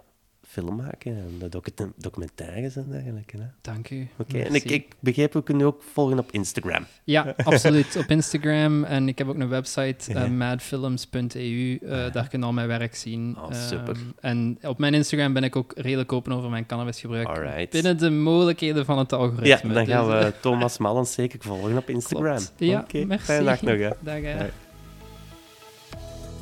[0.51, 3.37] film maken en de docu documentaires en dergelijke.
[3.37, 3.43] Hè.
[3.61, 4.07] Dank u.
[4.17, 6.85] Oké, en ik, ik begreep, we kunnen u ook volgen op Instagram.
[7.03, 7.95] Ja, absoluut.
[7.95, 8.83] op Instagram.
[8.83, 11.79] En ik heb ook een website, uh, madfilms.eu.
[11.81, 13.37] Uh, daar kun je al mijn werk zien.
[13.37, 13.95] Oh, super.
[13.95, 17.27] Um, en op mijn Instagram ben ik ook redelijk open over mijn cannabisgebruik.
[17.27, 17.69] Alright.
[17.69, 19.47] Binnen de mogelijkheden van het algoritme.
[19.47, 22.35] Ja, dan gaan we dus, Thomas Mallens zeker volgen op Instagram.
[22.35, 22.53] Klopt.
[22.57, 23.03] Ja, okay.
[23.03, 23.25] merci.
[23.25, 23.89] Fijne dag nog, hè.
[23.99, 24.49] Dag, hè.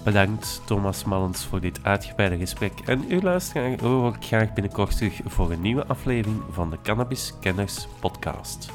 [0.10, 2.74] Bedankt Thomas Mallens voor dit uitgebreide gesprek.
[2.86, 3.20] En u
[3.80, 8.72] hoor ik graag binnenkort terug voor een nieuwe aflevering van de Cannabis Kenners podcast.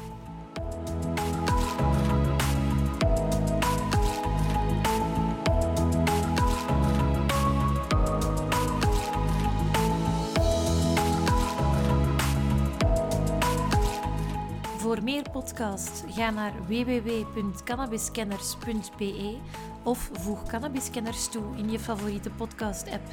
[15.05, 19.37] Meer podcasts ga naar www.cannabiskenners.be
[19.83, 23.07] of voeg Cannabiscanners toe in je favoriete podcast-app.